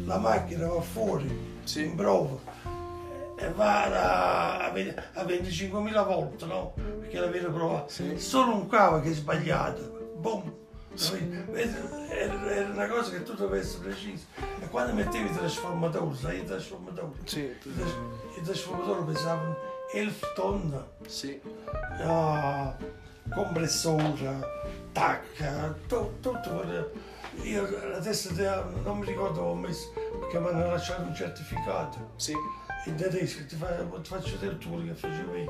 [0.05, 1.85] la macchina va fuori, Sì.
[1.85, 2.37] in prova,
[3.37, 6.75] e va a, a ve- a 25.000 volte, no?
[7.01, 7.91] Perché la viene provata.
[7.91, 8.19] Sì.
[8.19, 10.53] Solo un cavo che è sbagliato, boom!
[10.93, 14.25] Era una cosa che tu dovevi essere preciso.
[14.61, 17.21] E quando mettevi i trasformatori, sai i trasformatori?
[17.25, 17.97] Sì, I, tras-
[18.39, 19.57] i trasformatori pesavano
[19.95, 20.85] 11 tonne.
[21.07, 21.41] sì.
[22.03, 22.77] Ah,
[23.33, 24.41] compressore,
[24.93, 26.89] tacca, tu- tutto.
[27.43, 28.31] Io adesso
[28.83, 32.35] non mi ricordo ho messo perché mi hanno lasciato un certificato Sì.
[32.87, 35.47] in tedesco, ti, fa- ti faccio vedere tu quello che facevi.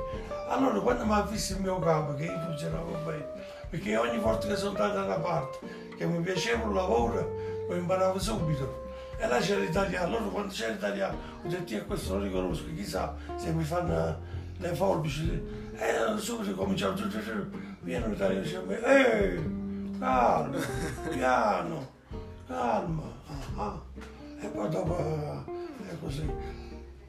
[0.48, 3.26] Allora quando mi ha visto il mio capo che io funzionavo bene,
[3.70, 5.58] perché ogni volta che sono andato da una parte
[5.96, 8.88] che mi piaceva un lavoro, lo imparavo subito.
[9.16, 13.14] E là c'era l'italiano, allora quando c'era l'italiano ho detto io questo lo riconosco, chissà
[13.36, 14.18] se mi fanno
[14.58, 15.68] le forbici.
[15.76, 16.94] E subito cominciavo
[17.80, 20.58] viene un italiano e dice a me, ehi, calma,
[21.08, 21.90] piano,
[22.46, 23.02] calma.
[23.26, 23.82] Ah, ah.
[24.40, 26.28] E poi dopo è così.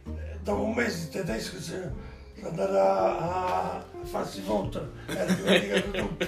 [0.05, 5.91] Eh, Dopo un mese il tedesco si è andato a, a farsi fottere, era dimenticato
[5.91, 6.27] tutto.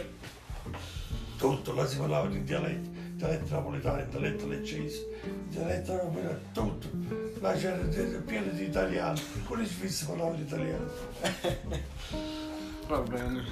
[1.44, 5.06] Tutto, là si parlava di dialetti, dialetto napoletano, dialetto leccese,
[5.50, 6.88] dialetto napoletano, tutto.
[7.42, 7.76] Là c'era
[8.26, 10.86] pieno di italiani, pure in Svizzera parlavano italiano.
[12.88, 13.44] Va bene.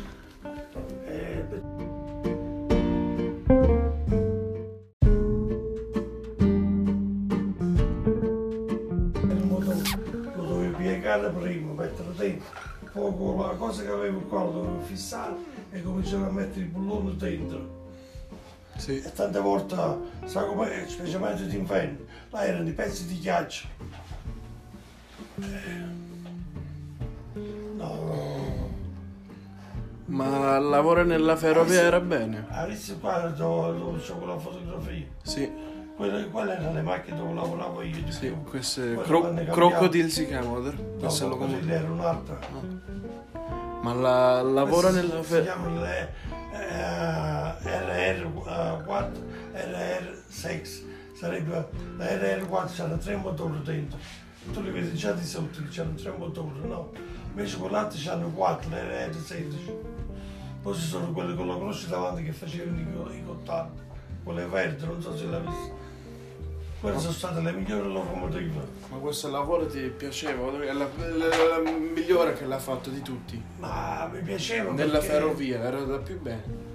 [1.05, 1.61] Eh, beh,
[9.21, 9.81] il motore
[10.33, 12.47] lo dovevo piegare prima, metterlo dentro,
[12.93, 15.35] poi con la cosa che avevo qua lo dovevo fissare
[15.71, 17.80] e cominciare a mettere il bullone dentro.
[18.81, 18.99] Sì.
[18.99, 19.75] E tante volte,
[20.25, 21.97] sai come, specialmente d'inverno,
[22.31, 23.67] là erano i pezzi di ghiaccio.
[25.39, 25.99] Eh,
[27.77, 28.69] No,
[30.05, 32.45] Ma lavora nella ferrovia era bene?
[32.49, 35.05] adesso qua dove, c'ho quella fotografia.
[35.23, 35.49] Sì,
[35.95, 38.19] Quelle, quelle erano le macchine dove lavoravo io di sì.
[38.27, 38.43] più.
[38.43, 40.59] Queste cro- crocodile si chiamano.
[40.59, 41.59] No, Questa locomotiva.
[41.59, 42.39] quella era un'altra.
[43.81, 45.53] Ma la, lavora Queste nella Si ferrovia.
[45.53, 46.13] chiamano le
[46.53, 47.30] eh,
[47.63, 49.11] RR4,
[49.53, 50.89] RR6.
[51.13, 53.97] Sarebbe la RR4 c'hanno tre motori dentro.
[54.51, 56.91] Tu li vedi già di sotto che c'hanno tre motori, no?
[57.29, 59.71] Invece quell'altro c'hanno quattro, le RR16.
[60.61, 63.81] Poi ci sono quelle con la croce davanti che facevano i, co- i cottanti,
[64.23, 65.79] quelle verdi, non so se l'hai visto.
[66.81, 68.67] Quelle sono state le migliori locomotive.
[68.89, 70.51] Ma questo lavoro ti piaceva?
[70.51, 73.39] È la, la- la migliore che l'ha fatto di tutti.
[73.59, 76.69] Ma mi piaceva Nella ferrovia, era da più bene.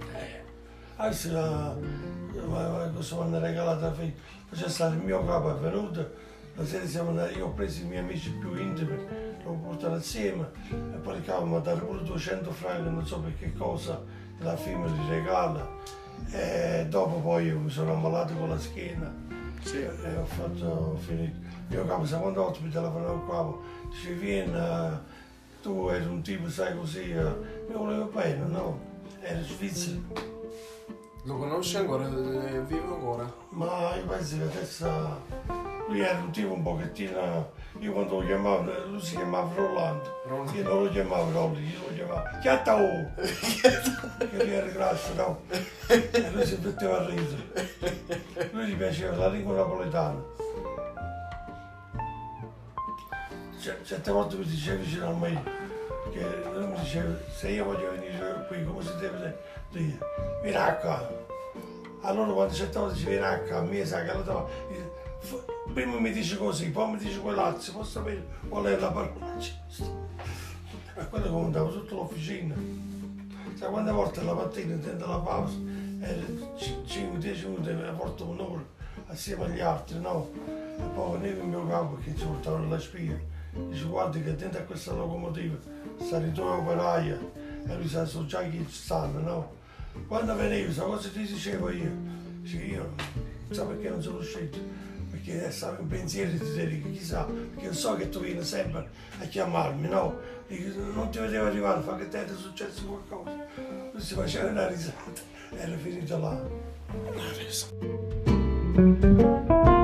[2.49, 4.15] Ma- ma cosa mi hanno regalato fine?
[4.49, 6.11] Poi c'è stato il mio capo, è venuto,
[6.55, 8.97] la sera siamo andati, io ho preso i miei amici più intimi,
[9.45, 13.21] l'ho portato assieme e poi il capo mi ha dato pure 200 franchi, non so
[13.21, 14.01] per che cosa,
[14.39, 15.69] la fine me li regala.
[16.31, 19.13] E dopo poi mi sono ammalato con la schiena
[19.63, 19.79] Sì.
[19.83, 21.37] e ho fatto, ho finito.
[21.69, 24.91] Il mio capo, sai quante volte mi telefonava il capo, dice vieni, eh,
[25.63, 27.23] tu eri un tipo, sai così, eh,
[27.69, 28.79] mi volevo bene, no?
[29.21, 30.36] Ero svizzero.
[31.27, 32.07] Lo conosci ancora?
[32.07, 33.35] È vivo ancora?
[33.49, 35.23] Ma io penso che adesso
[35.89, 37.51] lui era un tipo un pochettino.
[37.81, 40.23] Io quando lo chiamavo, lui si chiamava Rolando.
[40.25, 40.53] Rolando.
[40.53, 43.11] Io non lo chiamavo Rolli, io lo chiamavo Chiatta O!
[43.17, 45.41] che lui era grasso, no?
[45.89, 48.51] E lui si metteva a ridere.
[48.53, 50.23] Lui gli piaceva la lingua napoletana.
[53.83, 55.66] Certe volte mi diceva vicino a me
[56.17, 59.39] che lui mi diceva se io voglio venire qui come si deve
[59.71, 59.99] dire,
[60.43, 61.25] vieni a qua.
[62.03, 64.49] Allora quando certe volte dice vieni a me sa che la trova,
[65.73, 69.37] prima mi dice così, poi mi dice quell'altro, si può sapere qual è la parola.
[70.99, 72.55] E quello comandava tutta l'officina.
[73.55, 75.57] Sai quante volte la mattina dentro la pausa
[76.01, 76.21] era
[76.57, 78.63] 5-10 minuti, a volte un'ora
[79.09, 80.31] assieme agli altri, no?
[80.47, 83.19] E poi veniva il mio capo che ci portava la spia.
[83.71, 85.57] Dice guarda che dentro a questa locomotiva
[86.01, 89.55] stanno i tuoi operai e lui sa so già chi stanno, no?
[90.07, 91.91] Quando veniva, sa cosa ti dicevo io?
[92.41, 92.95] Dice io,
[93.51, 94.59] sa perché non sono uscito?
[95.11, 98.89] Perché stavo in pensiero di te, chissà, perché so che tu vieni sempre
[99.21, 100.19] a chiamarmi, no?
[100.47, 103.35] Dico, non ti vedevo arrivare, fa che te è successo qualcosa.
[103.93, 105.23] Lui si faceva una risata,
[105.57, 106.41] era finito là.
[108.75, 109.76] Per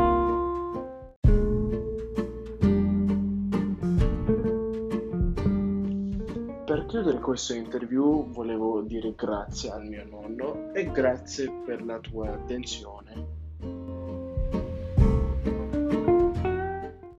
[6.92, 14.01] chiudere questa interview volevo dire grazie al mio nonno e grazie per la tua attenzione.